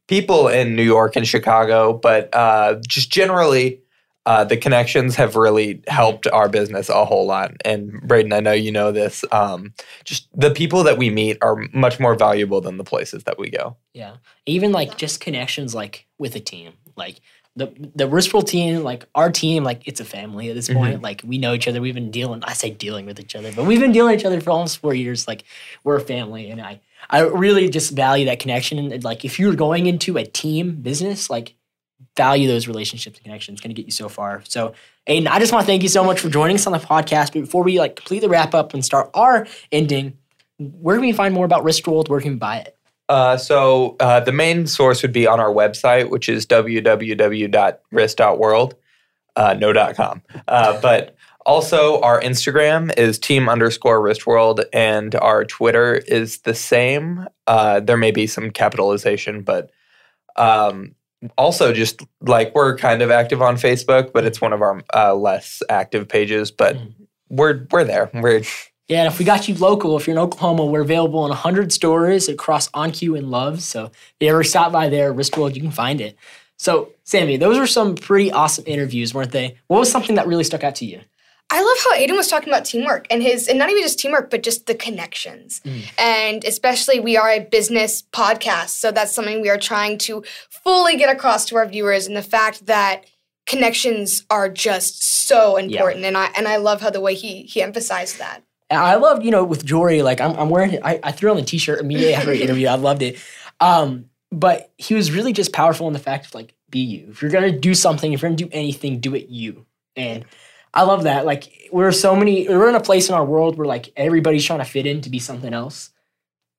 people 0.08 0.50
in 0.50 0.76
New 0.76 0.84
York 0.84 1.16
and 1.16 1.26
Chicago, 1.26 1.94
but 1.94 2.30
uh, 2.36 2.76
just 2.86 3.10
generally 3.10 3.82
uh, 4.26 4.44
the 4.44 4.58
connections 4.58 5.16
have 5.16 5.38
really 5.38 5.82
helped 5.88 6.28
our 6.28 6.50
business 6.50 6.90
a 6.90 7.06
whole 7.06 7.26
lot. 7.26 7.54
And 7.64 7.94
Braden, 8.02 8.34
I 8.34 8.42
know 8.42 8.52
you 8.52 8.74
know 8.74 8.92
this. 8.92 9.24
Um, 9.32 9.74
just 10.04 10.28
the 10.38 10.52
people 10.52 10.84
that 10.84 10.98
we 10.98 11.10
meet 11.10 11.38
are 11.42 11.56
much 11.72 11.98
more 11.98 12.16
valuable 12.16 12.60
than 12.60 12.76
the 12.76 12.84
places 12.84 13.24
that 13.24 13.40
we 13.40 13.50
go. 13.50 13.78
Yeah. 13.94 14.18
Even 14.46 14.74
like 14.74 14.98
just 14.98 15.22
connections 15.22 15.74
like 15.74 16.08
with 16.18 16.36
a 16.36 16.42
team. 16.42 16.74
Like 16.98 17.22
the 17.58 17.66
the 17.96 18.08
Wristworld 18.08 18.48
team, 18.48 18.84
like 18.84 19.06
our 19.16 19.32
team, 19.32 19.64
like 19.64 19.88
it's 19.88 20.00
a 20.00 20.06
family 20.06 20.50
at 20.50 20.56
this 20.56 20.70
mm-hmm. 20.70 20.78
point. 20.78 21.02
Like 21.02 21.24
we 21.26 21.40
know 21.40 21.54
each 21.54 21.68
other. 21.68 21.82
We've 21.82 21.96
been 21.96 22.12
dealing 22.12 22.44
I 22.44 22.54
say 22.54 22.70
dealing 22.70 23.08
with 23.08 23.20
each 23.20 23.36
other, 23.36 23.52
but 23.52 23.66
we've 23.66 23.80
been 23.80 23.92
dealing 23.92 24.12
with 24.12 24.22
each 24.22 24.26
other 24.26 24.40
for 24.40 24.52
almost 24.52 24.78
four 24.78 24.94
years. 24.94 25.28
Like 25.28 25.44
we're 25.84 25.98
a 25.98 26.02
family. 26.02 26.52
And 26.52 26.62
I 26.62 26.80
I 27.10 27.22
really 27.22 27.68
just 27.68 27.96
value 27.96 28.26
that 28.26 28.40
connection. 28.40 28.78
And 28.78 29.04
like 29.04 29.26
if 29.26 29.40
you're 29.40 29.56
going 29.56 29.88
into 29.88 30.18
a 30.18 30.24
team 30.24 30.76
business, 30.76 31.32
like 31.32 31.56
value 32.16 32.48
those 32.48 32.68
relationships 32.68 33.18
and 33.18 33.24
connections. 33.24 33.56
It's 33.56 33.64
gonna 33.64 33.74
get 33.74 33.88
you 33.88 33.92
so 33.92 34.08
far. 34.08 34.44
So 34.48 34.74
Aiden, 35.10 35.28
I 35.28 35.40
just 35.40 35.52
want 35.52 35.64
to 35.64 35.68
thank 35.68 35.82
you 35.82 35.90
so 35.90 36.04
much 36.04 36.20
for 36.20 36.30
joining 36.30 36.56
us 36.58 36.68
on 36.68 36.74
the 36.74 36.80
podcast. 36.80 37.34
But 37.34 37.42
before 37.42 37.64
we 37.64 37.80
like 37.80 37.96
complete 37.96 38.20
the 38.20 38.30
wrap 38.30 38.54
up 38.54 38.76
and 38.76 38.86
start 38.86 39.10
our 39.16 39.48
ending, 39.72 40.18
where 40.60 40.96
can 40.96 41.06
we 41.06 41.12
find 41.12 41.34
more 41.34 41.46
about 41.46 41.64
Wristworld? 41.64 42.08
Where 42.08 42.22
can 42.22 42.34
we 42.34 42.38
buy 42.38 42.58
it? 42.58 42.78
Uh, 43.10 43.38
so 43.38 43.96
uh, 44.00 44.20
the 44.20 44.32
main 44.32 44.68
source 44.68 45.02
would 45.02 45.14
be 45.14 45.26
on 45.28 45.40
our 45.40 45.52
website, 45.54 46.10
which 46.10 46.30
is 46.30 46.46
www.wrist.world, 46.46 48.76
uh, 49.36 49.54
no 49.54 49.94
.com. 49.94 50.22
Uh, 50.48 50.82
but 50.82 51.16
also 51.46 52.02
our 52.02 52.20
Instagram 52.22 52.98
is 52.98 53.18
team 53.18 53.48
underscore 53.48 54.02
wristworld, 54.02 54.66
and 54.74 55.16
our 55.16 55.46
Twitter 55.46 55.96
is 55.96 56.40
the 56.40 56.54
same. 56.54 57.28
Uh, 57.48 57.80
there 57.80 57.98
may 57.98 58.12
be 58.12 58.28
some 58.28 58.52
capitalization, 58.52 59.42
but 59.42 59.72
um, 60.36 60.94
also 61.38 61.72
just 61.72 62.02
like 62.22 62.54
we're 62.54 62.78
kind 62.78 63.02
of 63.02 63.10
active 63.10 63.42
on 63.42 63.56
Facebook, 63.56 64.12
but 64.14 64.26
it's 64.26 64.42
one 64.42 64.52
of 64.54 64.62
our 64.62 64.84
uh, 64.94 65.16
less 65.16 65.64
active 65.70 66.08
pages. 66.10 66.52
But 66.52 66.76
Mhm. 66.76 66.94
we're 67.30 67.66
we're 67.72 67.86
there. 67.86 68.10
We're 68.14 68.44
Yeah, 68.88 69.00
and 69.00 69.08
if 69.08 69.20
we 69.20 69.26
got 69.26 69.50
you 69.50 69.56
local, 69.56 69.98
if 69.98 70.08
you're 70.08 70.16
in 70.16 70.22
Oklahoma, 70.22 70.66
we're 70.66 70.82
available 70.82 71.26
in 71.26 71.30
100 71.30 71.74
stores 71.74 72.30
across 72.30 72.70
OnCue 72.70 73.18
and 73.18 73.30
Love. 73.30 73.62
So 73.62 73.86
if 73.86 74.14
you 74.22 74.30
ever 74.30 74.44
stop 74.44 74.72
by 74.72 74.88
there, 74.88 75.14
Wristworld, 75.14 75.56
you 75.56 75.62
can 75.62 75.72
find 75.72 76.00
it. 76.00 76.18
So, 76.58 76.94
Sammy, 77.04 77.38
those 77.38 77.58
were 77.60 77.68
some 77.68 77.96
pretty 77.96 78.32
awesome 78.32 78.64
interviews, 78.66 79.14
weren't 79.14 79.32
they? 79.32 79.58
What 79.68 79.80
was 79.80 79.92
something 79.92 80.16
that 80.16 80.26
really 80.26 80.44
stuck 80.44 80.64
out 80.64 80.76
to 80.76 80.86
you? 80.86 81.02
I 81.50 81.62
love 81.62 81.78
how 81.84 81.96
Aiden 81.96 82.18
was 82.18 82.28
talking 82.28 82.50
about 82.50 82.66
teamwork 82.66 83.08
and 83.10 83.22
his, 83.22 83.48
and 83.48 83.58
not 83.58 83.70
even 83.70 83.82
just 83.82 84.00
teamwork, 84.00 84.30
but 84.30 84.44
just 84.44 84.66
the 84.66 84.76
connections. 84.76 85.62
Mm. 85.64 85.84
And 85.98 86.44
especially, 86.44 87.00
we 87.00 87.16
are 87.16 87.30
a 87.30 87.40
business 87.40 88.04
podcast. 88.12 88.70
So 88.70 88.92
that's 88.92 89.14
something 89.14 89.42
we 89.42 89.50
are 89.50 89.58
trying 89.58 89.98
to 90.00 90.24
fully 90.50 90.98
get 90.98 91.14
across 91.14 91.46
to 91.46 91.58
our 91.58 91.66
viewers 91.66 92.08
and 92.08 92.18
the 92.18 92.22
fact 92.22 92.66
that 92.66 93.06
connections 93.46 94.26
are 94.30 94.50
just 94.50 95.02
so 95.28 95.56
important. 95.56 96.04
And 96.04 96.18
I, 96.18 96.32
and 96.36 96.48
I 96.48 96.58
love 96.58 96.82
how 96.82 96.90
the 96.90 97.00
way 97.00 97.14
he, 97.14 97.44
he 97.44 97.62
emphasized 97.62 98.20
that. 98.20 98.44
I 98.70 98.96
loved, 98.96 99.24
you 99.24 99.32
know, 99.32 99.44
with 99.44 99.64
Jory, 99.64 100.02
like 100.02 100.20
I'm, 100.20 100.36
I'm 100.38 100.50
wearing. 100.50 100.80
I, 100.84 101.00
I 101.04 101.12
threw 101.12 101.32
on 101.32 101.38
the 101.38 101.44
t-shirt 101.44 101.80
immediately 101.80 102.14
after 102.14 102.32
the 102.32 102.44
interview. 102.44 102.68
I 102.68 102.76
loved 102.76 103.02
it. 103.02 103.18
Um, 103.60 104.10
but 104.32 104.72
he 104.78 104.94
was 104.94 105.12
really 105.12 105.32
just 105.34 105.54
powerful 105.54 105.88
in 105.88 105.94
the 105.94 106.00
fact 106.00 106.26
of 106.26 106.36
like, 106.36 106.54
be 106.70 106.80
you. 106.80 107.08
If 107.12 107.22
you're 107.22 107.32
gonna 107.32 107.58
do 107.58 107.74
something, 107.74 108.12
if 108.12 108.22
you're 108.22 108.30
gonna 108.30 108.38
do 108.38 108.50
anything, 108.52 109.00
do 109.00 109.16
it 109.16 109.30
you. 109.30 109.66
And 109.96 110.26
I 110.74 110.84
love 110.84 111.04
that. 111.04 111.26
Like 111.26 111.70
we're 111.72 111.94
so 111.94 112.16
many, 112.16 112.48
we're 112.48 112.68
in 112.68 112.76
a 112.76 112.82
place 112.82 113.08
in 113.08 113.16
our 113.16 113.24
world 113.24 113.58
where 113.58 113.68
like 113.68 113.94
everybody's 113.96 114.44
trying 114.44 114.60
to 114.60 114.66
fit 114.66 114.86
in 114.86 115.02
to 115.02 115.10
be 115.10 115.20
something 115.20 115.54
else. 115.54 115.92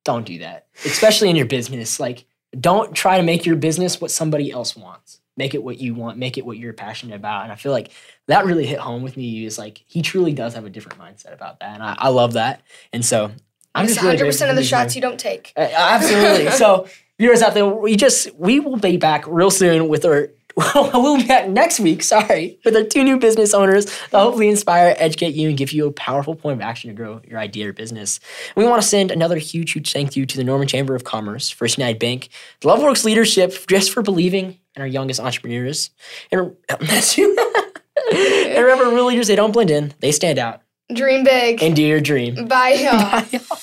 Don't 0.03 0.25
do 0.25 0.39
that. 0.39 0.67
Especially 0.85 1.29
in 1.29 1.35
your 1.35 1.45
business. 1.45 1.99
Like, 1.99 2.25
don't 2.59 2.95
try 2.95 3.17
to 3.17 3.23
make 3.23 3.45
your 3.45 3.55
business 3.55 4.01
what 4.01 4.09
somebody 4.09 4.49
else 4.49 4.75
wants. 4.75 5.21
Make 5.39 5.55
it 5.55 5.63
what 5.63 5.79
you 5.79 5.95
want, 5.95 6.17
make 6.17 6.37
it 6.37 6.45
what 6.45 6.57
you're 6.57 6.73
passionate 6.73 7.15
about. 7.15 7.43
And 7.43 7.51
I 7.51 7.55
feel 7.55 7.71
like 7.71 7.91
that 8.27 8.45
really 8.45 8.65
hit 8.65 8.77
home 8.77 9.03
with 9.03 9.15
me 9.15 9.45
is 9.45 9.57
like 9.57 9.81
he 9.87 10.01
truly 10.01 10.33
does 10.33 10.53
have 10.53 10.65
a 10.65 10.69
different 10.69 10.99
mindset 10.99 11.33
about 11.33 11.61
that. 11.61 11.75
And 11.75 11.81
I, 11.81 11.95
I 11.97 12.09
love 12.09 12.33
that. 12.33 12.61
And 12.91 13.05
so 13.05 13.31
I'm 13.73 13.85
It's 13.85 13.95
just 13.95 14.05
really 14.05 14.17
100% 14.17 14.49
of 14.49 14.55
the 14.57 14.63
shots 14.63 14.95
you 14.95 15.01
don't 15.01 15.19
take. 15.19 15.53
Uh, 15.55 15.69
Absolutely. 15.73 16.51
so, 16.57 16.87
viewers 17.17 17.41
out 17.41 17.53
there, 17.53 17.65
we 17.65 17.95
just 17.95 18.33
we 18.35 18.59
will 18.59 18.77
be 18.77 18.97
back 18.97 19.23
real 19.27 19.51
soon 19.51 19.87
with 19.87 20.05
our. 20.05 20.29
we'll 20.75 21.17
be 21.17 21.25
back 21.25 21.47
next 21.49 21.79
week. 21.79 22.03
Sorry, 22.03 22.59
with 22.65 22.75
our 22.75 22.83
two 22.83 23.03
new 23.03 23.17
business 23.17 23.53
owners 23.53 23.85
that 23.85 24.19
hopefully 24.19 24.49
inspire, 24.49 24.95
educate 24.97 25.33
you, 25.33 25.49
and 25.49 25.57
give 25.57 25.71
you 25.71 25.87
a 25.87 25.91
powerful 25.91 26.35
point 26.35 26.59
of 26.59 26.61
action 26.61 26.89
to 26.89 26.95
grow 26.95 27.21
your 27.27 27.39
idea 27.39 27.69
or 27.69 27.73
business. 27.73 28.19
We 28.55 28.65
want 28.65 28.81
to 28.81 28.87
send 28.87 29.11
another 29.11 29.37
huge, 29.37 29.71
huge 29.73 29.91
thank 29.93 30.15
you 30.15 30.25
to 30.25 30.37
the 30.37 30.43
Norman 30.43 30.67
Chamber 30.67 30.95
of 30.95 31.03
Commerce, 31.03 31.49
First 31.49 31.77
United 31.77 31.99
Bank, 31.99 32.29
the 32.61 32.69
LoveWorks 32.69 33.05
leadership, 33.05 33.53
just 33.67 33.91
for 33.91 34.01
believing 34.01 34.57
in 34.75 34.81
our 34.81 34.87
youngest 34.87 35.19
entrepreneurs. 35.19 35.91
And, 36.31 36.55
and 36.69 38.63
remember, 38.63 38.85
real 38.89 39.05
leaders 39.05 39.27
they 39.27 39.35
don't 39.35 39.51
blend 39.51 39.71
in; 39.71 39.93
they 39.99 40.11
stand 40.11 40.39
out 40.39 40.61
Dream 40.93 41.23
big. 41.23 41.61
and 41.63 41.75
do 41.75 41.83
your 41.83 42.01
dream. 42.01 42.47
Bye, 42.47 42.73
y'all. 42.73 43.11
Bye, 43.11 43.27
y'all. 43.31 43.57